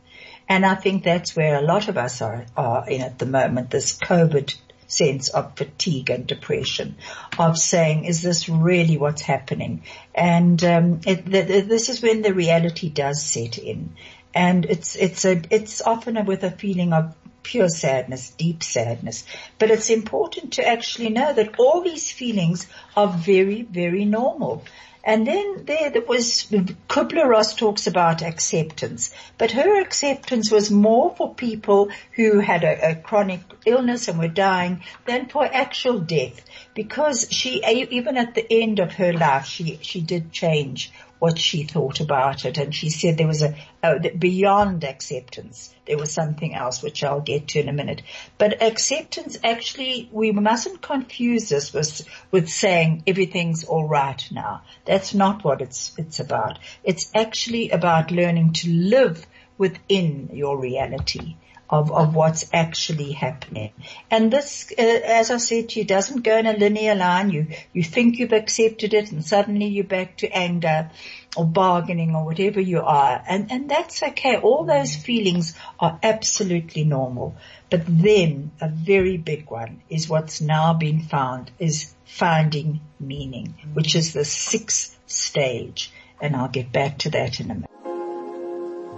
And 0.49 0.67
I 0.67 0.75
think 0.75 1.05
that's 1.05 1.35
where 1.35 1.57
a 1.57 1.63
lot 1.63 1.89
of 1.89 1.97
us 1.97 2.21
are, 2.21 2.47
are 2.57 2.89
in 2.89 3.01
at 3.01 3.19
the 3.19 3.27
moment, 3.27 3.71
this 3.71 3.99
COVID 3.99 4.55
sense 4.87 5.29
of 5.31 5.57
fatigue 5.57 6.11
and 6.11 6.27
depression, 6.27 6.97
of 7.39 7.59
saying, 7.59 8.05
is 8.05 8.23
this 8.23 8.49
really 8.49 8.99
what's 8.99 9.23
happening? 9.23 9.83
And 10.15 10.63
um, 10.63 11.01
it, 11.07 11.25
the, 11.25 11.43
the, 11.43 11.61
this 11.63 11.89
is 11.89 12.03
when 12.03 12.23
the 12.23 12.35
reality 12.35 12.91
does 12.91 13.23
set 13.25 13.59
in, 13.59 13.97
and 14.35 14.65
it's 14.67 14.97
it's 14.97 15.25
a 15.25 15.41
it's 15.51 15.81
often 15.81 16.17
a, 16.17 16.25
with 16.25 16.43
a 16.43 16.51
feeling 16.51 16.93
of 16.93 17.15
pure 17.43 17.69
sadness, 17.69 18.31
deep 18.31 18.63
sadness. 18.63 19.25
But 19.59 19.71
it's 19.71 19.91
important 19.91 20.55
to 20.55 20.67
actually 20.67 21.11
know 21.11 21.33
that 21.33 21.59
all 21.59 21.83
these 21.83 22.11
feelings 22.11 22.67
are 22.97 23.09
very 23.09 23.63
very 23.63 24.05
normal. 24.05 24.65
And 25.07 25.27
then 25.27 25.65
there, 25.67 25.91
there 25.91 26.03
was, 26.03 26.47
Kubler-Ross 26.89 27.57
talks 27.57 27.87
about 27.87 28.23
acceptance, 28.23 29.13
but 29.37 29.51
her 29.51 29.81
acceptance 29.83 30.51
was 30.51 30.71
more 30.71 31.15
for 31.15 31.35
people 31.35 31.91
who 32.13 32.41
had 32.41 32.65
a, 32.65 32.93
a 32.93 32.95
chronic 32.95 33.41
illness 33.67 34.09
and 34.09 34.19
were 34.19 34.29
dying 34.29 34.83
than 35.05 35.29
for 35.29 35.45
actual 35.45 36.01
death 36.01 36.41
because 36.75 37.29
she, 37.31 37.63
even 37.67 38.17
at 38.17 38.35
the 38.35 38.47
end 38.51 38.79
of 38.79 38.95
her 38.95 39.13
life, 39.13 39.45
she, 39.45 39.79
she 39.83 40.01
did 40.01 40.33
change 40.33 40.91
what 41.25 41.39
she 41.39 41.63
thought 41.63 42.01
about 42.01 42.45
it. 42.45 42.59
And 42.59 42.75
she 42.75 42.91
said 42.91 43.17
there 43.17 43.27
was 43.27 43.41
a, 43.41 43.57
oh, 43.83 43.97
a, 43.97 44.11
beyond 44.11 44.85
acceptance, 44.85 45.75
there 45.87 45.97
was 45.97 46.13
something 46.13 46.55
else, 46.55 46.83
which 46.83 47.03
I'll 47.03 47.23
get 47.23 47.49
to 47.49 47.61
in 47.61 47.71
a 47.71 47.73
minute. 47.73 48.03
But 48.37 48.63
acceptance 48.63 49.39
actually, 49.43 50.11
we 50.13 50.33
mustn't 50.33 50.83
confuse 50.83 51.49
this 51.49 51.73
with, 51.73 52.07
with 52.31 52.51
saying 52.51 53.05
everything's 53.07 53.65
all 53.65 53.89
right 53.89 54.23
now. 54.31 54.65
That's 54.85 55.15
not 55.15 55.43
what 55.45 55.63
it's, 55.63 55.93
it's 55.97 56.21
about. 56.21 56.59
It's 56.83 57.11
actually 57.15 57.71
about 57.71 58.11
learning 58.11 58.53
to 58.61 58.69
live 58.69 59.27
within 59.57 60.29
your 60.31 60.59
reality 60.59 61.37
of, 61.71 61.91
of 61.91 62.15
what's 62.15 62.49
actually 62.53 63.13
happening. 63.13 63.73
And 64.11 64.33
this, 64.33 64.73
uh, 64.79 64.83
as 64.83 65.31
I 65.31 65.39
said 65.39 65.71
to 65.71 65.81
you, 65.81 65.85
doesn't 65.85 66.23
go 66.23 66.37
in 66.37 66.47
a 66.47 66.53
linear 66.53 66.95
line. 66.95 67.31
You, 67.31 67.49
you 67.73 67.83
think 67.83 68.19
you've 68.19 68.33
accepted 68.33 68.95
it 68.95 69.13
and 69.13 69.25
suddenly 69.25 69.67
you're 69.67 69.85
back 69.85 70.19
to 70.19 70.31
anger 70.31 70.91
or 71.37 71.47
bargaining 71.47 72.15
or 72.15 72.25
whatever 72.25 72.61
you 72.61 72.81
are. 72.81 73.23
And, 73.27 73.51
and 73.51 73.69
that's 73.69 74.03
okay. 74.03 74.37
All 74.37 74.65
those 74.65 74.95
feelings 74.95 75.55
are 75.81 75.99
absolutely 76.03 76.85
normal. 76.85 77.37
But 77.71 77.83
then 77.87 78.53
a 78.61 78.69
very 78.69 79.17
big 79.17 79.51
one 79.51 79.83
is 79.89 80.09
what's 80.09 80.41
now 80.41 80.75
been 80.75 81.01
found 81.01 81.51
is 81.59 81.95
finding 82.05 82.81
meaning, 83.01 83.55
which 83.73 83.97
is 83.97 84.13
the 84.13 84.25
sixth 84.25 84.97
stage. 85.07 85.91
And 86.21 86.37
I'll 86.37 86.49
get 86.49 86.71
back 86.73 86.99
to 86.99 87.11
that 87.11 87.41
in 87.41 87.51
a 87.51 87.55
minute. 87.55 87.71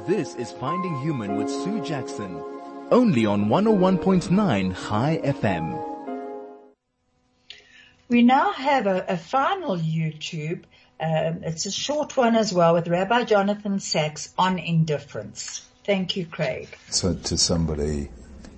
This 0.07 0.37
is 0.37 0.53
Finding 0.53 1.01
Human 1.01 1.37
with 1.37 1.51
Sue 1.51 1.83
Jackson 1.83 2.41
only 2.91 3.27
on 3.27 3.47
101.9 3.47 4.89
Chai 4.89 5.21
FM. 5.23 5.83
We 8.09 8.23
now 8.23 8.53
have 8.53 8.87
a, 8.87 9.05
a 9.09 9.17
final 9.17 9.77
YouTube. 9.77 10.63
Um, 11.01 11.43
it's 11.43 11.67
a 11.67 11.71
short 11.71 12.17
one 12.17 12.37
as 12.37 12.53
well 12.53 12.75
with 12.75 12.89
Rabbi 12.89 13.25
Jonathan 13.25 13.81
Sacks 13.81 14.33
on 14.39 14.59
indifference. 14.59 15.67
Thank 15.85 16.17
you, 16.17 16.27
Craig. 16.27 16.69
So 16.89 17.15
to 17.15 17.37
somebody, 17.37 18.09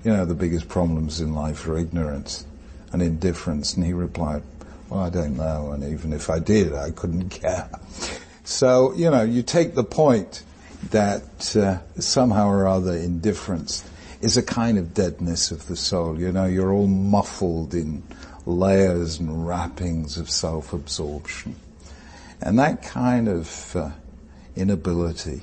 you 0.04 0.12
know, 0.12 0.24
the 0.24 0.34
biggest 0.34 0.68
problems 0.68 1.20
in 1.20 1.34
life 1.34 1.66
are 1.66 1.78
ignorance 1.78 2.44
and 2.92 3.02
indifference. 3.02 3.74
And 3.74 3.84
he 3.84 3.92
replied, 3.92 4.42
well, 4.88 5.00
I 5.00 5.10
don't 5.10 5.36
know. 5.36 5.72
And 5.72 5.84
even 5.84 6.12
if 6.12 6.30
I 6.30 6.38
did, 6.38 6.74
I 6.74 6.90
couldn't 6.90 7.28
care. 7.30 7.70
So, 8.44 8.94
you 8.94 9.10
know, 9.10 9.22
you 9.22 9.42
take 9.42 9.74
the 9.74 9.84
point 9.84 10.42
that 10.90 11.56
uh, 11.56 11.78
somehow 12.00 12.48
or 12.48 12.68
other 12.68 12.94
indifference 12.94 13.88
is 14.20 14.36
a 14.36 14.42
kind 14.42 14.78
of 14.78 14.94
deadness 14.94 15.50
of 15.50 15.66
the 15.68 15.76
soul. 15.76 16.18
You 16.18 16.32
know, 16.32 16.46
you're 16.46 16.72
all 16.72 16.88
muffled 16.88 17.74
in 17.74 18.02
layers 18.46 19.18
and 19.18 19.46
wrappings 19.46 20.16
of 20.16 20.28
self-absorption. 20.30 21.54
And 22.40 22.58
that 22.58 22.82
kind 22.82 23.28
of 23.28 23.76
uh, 23.76 23.90
inability 24.56 25.42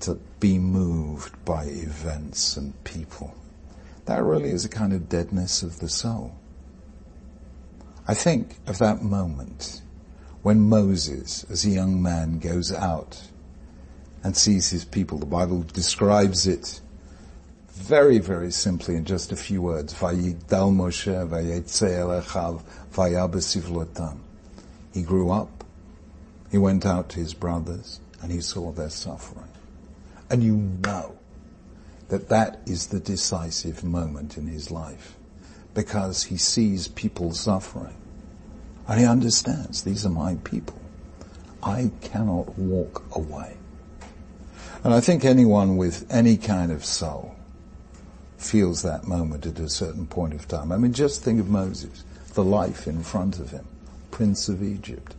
to 0.00 0.18
be 0.40 0.58
moved 0.58 1.44
by 1.44 1.64
events 1.64 2.56
and 2.56 2.82
people, 2.84 3.34
that 4.06 4.22
really 4.22 4.50
is 4.50 4.64
a 4.64 4.68
kind 4.68 4.92
of 4.92 5.08
deadness 5.08 5.62
of 5.62 5.78
the 5.78 5.88
soul. 5.88 6.36
I 8.06 8.14
think 8.14 8.56
of 8.66 8.78
that 8.78 9.02
moment 9.02 9.80
when 10.42 10.60
Moses, 10.60 11.44
as 11.48 11.64
a 11.64 11.70
young 11.70 12.02
man, 12.02 12.40
goes 12.40 12.72
out 12.72 13.22
and 14.24 14.36
sees 14.36 14.70
his 14.70 14.84
people. 14.84 15.18
The 15.18 15.26
Bible 15.26 15.62
describes 15.62 16.46
it 16.46 16.80
very, 17.72 18.18
very 18.18 18.50
simply 18.50 18.96
in 18.96 19.04
just 19.04 19.32
a 19.32 19.36
few 19.36 19.62
words. 19.62 19.94
Vayigdal 19.94 20.72
Moshe 20.72 21.28
vayetze 21.28 21.88
elechav 21.88 22.62
vayabesivlotam. 22.92 24.18
He 24.92 25.02
grew 25.02 25.30
up, 25.30 25.64
he 26.50 26.58
went 26.58 26.84
out 26.84 27.08
to 27.10 27.16
his 27.20 27.32
brothers, 27.32 28.00
and 28.20 28.30
he 28.30 28.40
saw 28.40 28.72
their 28.72 28.90
suffering. 28.90 29.48
And 30.28 30.42
you 30.42 30.56
know 30.56 31.16
that 32.08 32.28
that 32.28 32.60
is 32.66 32.88
the 32.88 33.00
decisive 33.00 33.82
moment 33.82 34.36
in 34.36 34.46
his 34.46 34.70
life 34.70 35.16
because 35.72 36.24
he 36.24 36.36
sees 36.36 36.88
people 36.88 37.32
suffering. 37.32 37.96
And 38.86 39.00
he 39.00 39.06
understands, 39.06 39.82
these 39.82 40.04
are 40.04 40.10
my 40.10 40.34
people. 40.44 40.78
I 41.62 41.90
cannot 42.02 42.58
walk 42.58 43.02
away. 43.16 43.56
And 44.84 44.92
I 44.92 45.00
think 45.00 45.24
anyone 45.24 45.76
with 45.78 46.06
any 46.10 46.36
kind 46.36 46.70
of 46.70 46.84
soul 46.84 47.31
feels 48.42 48.82
that 48.82 49.06
moment 49.06 49.46
at 49.46 49.58
a 49.58 49.68
certain 49.68 50.06
point 50.06 50.34
of 50.34 50.48
time. 50.48 50.72
I 50.72 50.76
mean, 50.76 50.92
just 50.92 51.22
think 51.22 51.40
of 51.40 51.48
Moses, 51.48 52.04
the 52.34 52.44
life 52.44 52.86
in 52.86 53.02
front 53.02 53.38
of 53.38 53.50
him, 53.50 53.66
Prince 54.10 54.48
of 54.48 54.62
Egypt, 54.62 55.14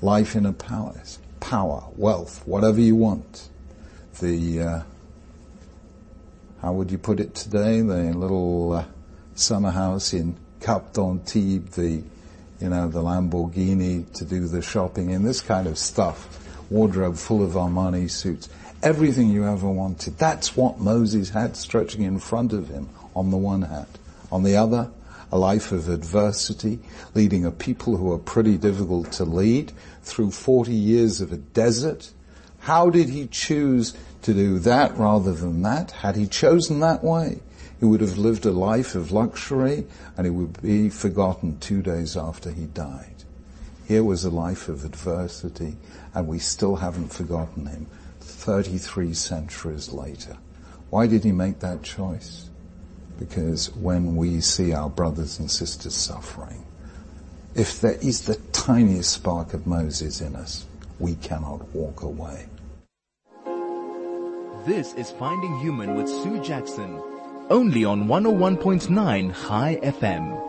life 0.00 0.36
in 0.36 0.46
a 0.46 0.52
palace, 0.52 1.18
power, 1.40 1.84
wealth, 1.96 2.46
whatever 2.46 2.80
you 2.80 2.96
want. 2.96 3.48
The, 4.20 4.60
uh, 4.60 4.82
how 6.62 6.72
would 6.72 6.90
you 6.90 6.98
put 6.98 7.20
it 7.20 7.34
today? 7.34 7.80
The 7.80 8.12
little 8.12 8.72
uh, 8.72 8.84
summer 9.34 9.70
house 9.70 10.12
in 10.12 10.36
Cap 10.60 10.92
d'Antibes, 10.92 11.76
the, 11.76 12.02
you 12.60 12.68
know, 12.68 12.88
the 12.88 13.00
Lamborghini 13.00 14.12
to 14.14 14.24
do 14.24 14.48
the 14.48 14.62
shopping 14.62 15.10
in, 15.10 15.22
this 15.22 15.40
kind 15.40 15.66
of 15.66 15.78
stuff. 15.78 16.44
Wardrobe 16.70 17.16
full 17.16 17.42
of 17.42 17.52
Armani 17.52 18.10
suits. 18.10 18.48
Everything 18.80 19.30
you 19.30 19.44
ever 19.44 19.68
wanted. 19.68 20.18
That's 20.18 20.56
what 20.56 20.78
Moses 20.78 21.30
had 21.30 21.56
stretching 21.56 22.02
in 22.02 22.20
front 22.20 22.52
of 22.52 22.68
him 22.68 22.88
on 23.14 23.32
the 23.32 23.36
one 23.36 23.62
hand. 23.62 23.98
On 24.30 24.44
the 24.44 24.56
other, 24.56 24.92
a 25.32 25.38
life 25.38 25.72
of 25.72 25.88
adversity, 25.88 26.78
leading 27.12 27.44
a 27.44 27.50
people 27.50 27.96
who 27.96 28.12
are 28.12 28.18
pretty 28.18 28.56
difficult 28.56 29.10
to 29.12 29.24
lead 29.24 29.72
through 30.02 30.30
40 30.30 30.72
years 30.72 31.20
of 31.20 31.32
a 31.32 31.38
desert. 31.38 32.12
How 32.60 32.88
did 32.88 33.08
he 33.08 33.26
choose 33.26 33.94
to 34.22 34.32
do 34.32 34.60
that 34.60 34.96
rather 34.96 35.32
than 35.32 35.62
that? 35.62 35.90
Had 35.90 36.14
he 36.14 36.28
chosen 36.28 36.78
that 36.78 37.02
way, 37.02 37.40
he 37.80 37.84
would 37.84 38.00
have 38.00 38.16
lived 38.16 38.46
a 38.46 38.52
life 38.52 38.94
of 38.94 39.10
luxury 39.10 39.86
and 40.16 40.24
he 40.24 40.30
would 40.30 40.62
be 40.62 40.88
forgotten 40.88 41.58
two 41.58 41.82
days 41.82 42.16
after 42.16 42.52
he 42.52 42.66
died. 42.66 43.24
Here 43.88 44.04
was 44.04 44.24
a 44.24 44.30
life 44.30 44.68
of 44.68 44.84
adversity 44.84 45.76
and 46.14 46.28
we 46.28 46.38
still 46.38 46.76
haven't 46.76 47.12
forgotten 47.12 47.66
him 47.66 47.86
33 48.38 49.14
centuries 49.14 49.92
later. 49.92 50.36
Why 50.90 51.08
did 51.08 51.24
he 51.24 51.32
make 51.32 51.58
that 51.58 51.82
choice? 51.82 52.48
Because 53.18 53.74
when 53.74 54.14
we 54.14 54.40
see 54.40 54.72
our 54.72 54.88
brothers 54.88 55.40
and 55.40 55.50
sisters 55.50 55.94
suffering, 55.94 56.64
if 57.56 57.80
there 57.80 57.98
is 58.00 58.22
the 58.26 58.36
tiniest 58.52 59.12
spark 59.12 59.54
of 59.54 59.66
Moses 59.66 60.20
in 60.20 60.36
us, 60.36 60.66
we 61.00 61.16
cannot 61.16 61.68
walk 61.74 62.02
away. 62.02 62.46
This 64.64 64.94
is 64.94 65.10
Finding 65.10 65.58
Human 65.58 65.96
with 65.96 66.08
Sue 66.08 66.40
Jackson, 66.40 67.02
only 67.50 67.84
on 67.84 68.06
101.9 68.06 69.48
Chai 69.48 69.80
FM. 69.82 70.47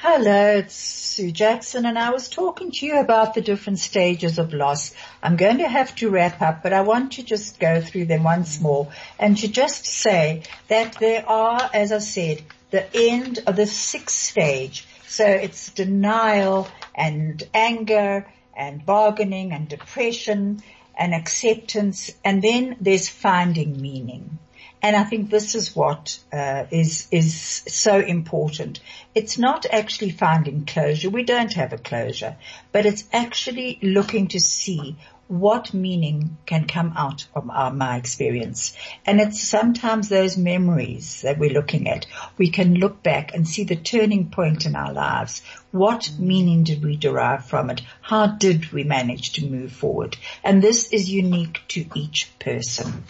Hello, 0.00 0.58
it's 0.58 0.76
Sue 0.76 1.32
Jackson 1.32 1.84
and 1.84 1.98
I 1.98 2.10
was 2.10 2.28
talking 2.28 2.70
to 2.70 2.86
you 2.86 3.00
about 3.00 3.34
the 3.34 3.40
different 3.40 3.80
stages 3.80 4.38
of 4.38 4.54
loss. 4.54 4.94
I'm 5.24 5.34
going 5.34 5.58
to 5.58 5.66
have 5.66 5.92
to 5.96 6.08
wrap 6.08 6.40
up, 6.40 6.62
but 6.62 6.72
I 6.72 6.82
want 6.82 7.14
to 7.14 7.24
just 7.24 7.58
go 7.58 7.80
through 7.80 8.04
them 8.04 8.22
once 8.22 8.60
more 8.60 8.92
and 9.18 9.36
to 9.38 9.48
just 9.48 9.86
say 9.86 10.44
that 10.68 10.92
there 11.00 11.28
are, 11.28 11.68
as 11.74 11.90
I 11.90 11.98
said, 11.98 12.42
the 12.70 12.86
end 12.94 13.40
of 13.44 13.56
the 13.56 13.66
sixth 13.66 14.14
stage. 14.14 14.86
So 15.08 15.26
it's 15.26 15.72
denial 15.72 16.68
and 16.94 17.42
anger 17.52 18.32
and 18.56 18.86
bargaining 18.86 19.50
and 19.50 19.68
depression 19.68 20.62
and 20.96 21.12
acceptance 21.12 22.12
and 22.24 22.40
then 22.40 22.76
there's 22.80 23.08
finding 23.08 23.82
meaning. 23.82 24.38
And 24.80 24.94
I 24.94 25.04
think 25.04 25.30
this 25.30 25.54
is 25.54 25.74
what 25.74 26.18
uh, 26.32 26.64
is 26.70 27.08
is 27.10 27.34
so 27.66 27.98
important. 27.98 28.80
It's 29.14 29.38
not 29.38 29.66
actually 29.70 30.10
finding 30.10 30.66
closure. 30.66 31.10
We 31.10 31.24
don't 31.24 31.52
have 31.54 31.72
a 31.72 31.78
closure, 31.78 32.36
but 32.72 32.86
it's 32.86 33.04
actually 33.12 33.78
looking 33.82 34.28
to 34.28 34.40
see 34.40 34.96
what 35.28 35.74
meaning 35.74 36.38
can 36.46 36.66
come 36.66 36.94
out 36.96 37.26
of 37.34 37.50
our, 37.50 37.70
my 37.70 37.96
experience. 37.96 38.74
And 39.04 39.20
it's 39.20 39.42
sometimes 39.42 40.08
those 40.08 40.38
memories 40.38 41.20
that 41.20 41.38
we're 41.38 41.52
looking 41.52 41.88
at. 41.88 42.06
We 42.38 42.50
can 42.50 42.74
look 42.74 43.02
back 43.02 43.34
and 43.34 43.46
see 43.46 43.64
the 43.64 43.76
turning 43.76 44.30
point 44.30 44.64
in 44.64 44.74
our 44.74 44.92
lives. 44.92 45.42
What 45.70 46.10
meaning 46.18 46.64
did 46.64 46.82
we 46.82 46.96
derive 46.96 47.44
from 47.44 47.68
it? 47.68 47.82
How 48.00 48.26
did 48.26 48.72
we 48.72 48.84
manage 48.84 49.34
to 49.34 49.46
move 49.46 49.72
forward? 49.72 50.16
And 50.42 50.62
this 50.62 50.92
is 50.92 51.10
unique 51.10 51.60
to 51.68 51.84
each 51.94 52.30
person. 52.38 53.04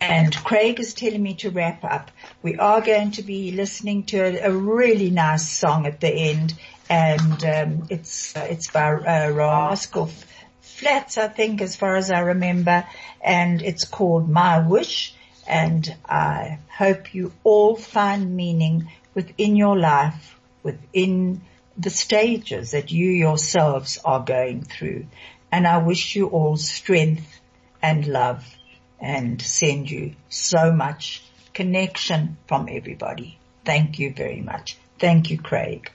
And 0.00 0.34
Craig 0.34 0.80
is 0.80 0.94
telling 0.94 1.22
me 1.22 1.34
to 1.34 1.50
wrap 1.50 1.84
up. 1.84 2.10
We 2.42 2.56
are 2.56 2.80
going 2.80 3.10
to 3.12 3.22
be 3.22 3.52
listening 3.52 4.04
to 4.04 4.18
a, 4.18 4.48
a 4.48 4.52
really 4.52 5.10
nice 5.10 5.46
song 5.46 5.86
at 5.86 6.00
the 6.00 6.08
end, 6.08 6.54
and 6.88 7.44
um, 7.44 7.86
it's 7.90 8.34
uh, 8.34 8.46
it's 8.48 8.70
by 8.70 8.92
uh, 8.92 9.30
Rascal 9.30 10.10
Flatts, 10.62 11.18
I 11.18 11.28
think, 11.28 11.60
as 11.60 11.76
far 11.76 11.96
as 11.96 12.10
I 12.10 12.20
remember, 12.20 12.86
and 13.20 13.60
it's 13.60 13.84
called 13.84 14.28
My 14.28 14.66
Wish. 14.66 15.14
And 15.46 15.94
I 16.08 16.60
hope 16.68 17.12
you 17.12 17.32
all 17.44 17.76
find 17.76 18.36
meaning 18.36 18.90
within 19.14 19.54
your 19.54 19.76
life, 19.76 20.38
within 20.62 21.42
the 21.76 21.90
stages 21.90 22.70
that 22.70 22.90
you 22.90 23.10
yourselves 23.10 23.98
are 24.02 24.20
going 24.20 24.62
through. 24.62 25.06
And 25.52 25.66
I 25.66 25.78
wish 25.78 26.16
you 26.16 26.28
all 26.28 26.56
strength 26.56 27.40
and 27.82 28.06
love 28.06 28.46
and 29.00 29.40
send 29.40 29.90
you 29.90 30.14
so 30.28 30.72
much 30.72 31.22
connection 31.54 32.36
from 32.46 32.68
everybody. 32.70 33.38
Thank 33.64 33.98
you 33.98 34.12
very 34.12 34.40
much. 34.40 34.76
Thank 34.98 35.30
you, 35.30 35.38
Craig. 35.38 35.90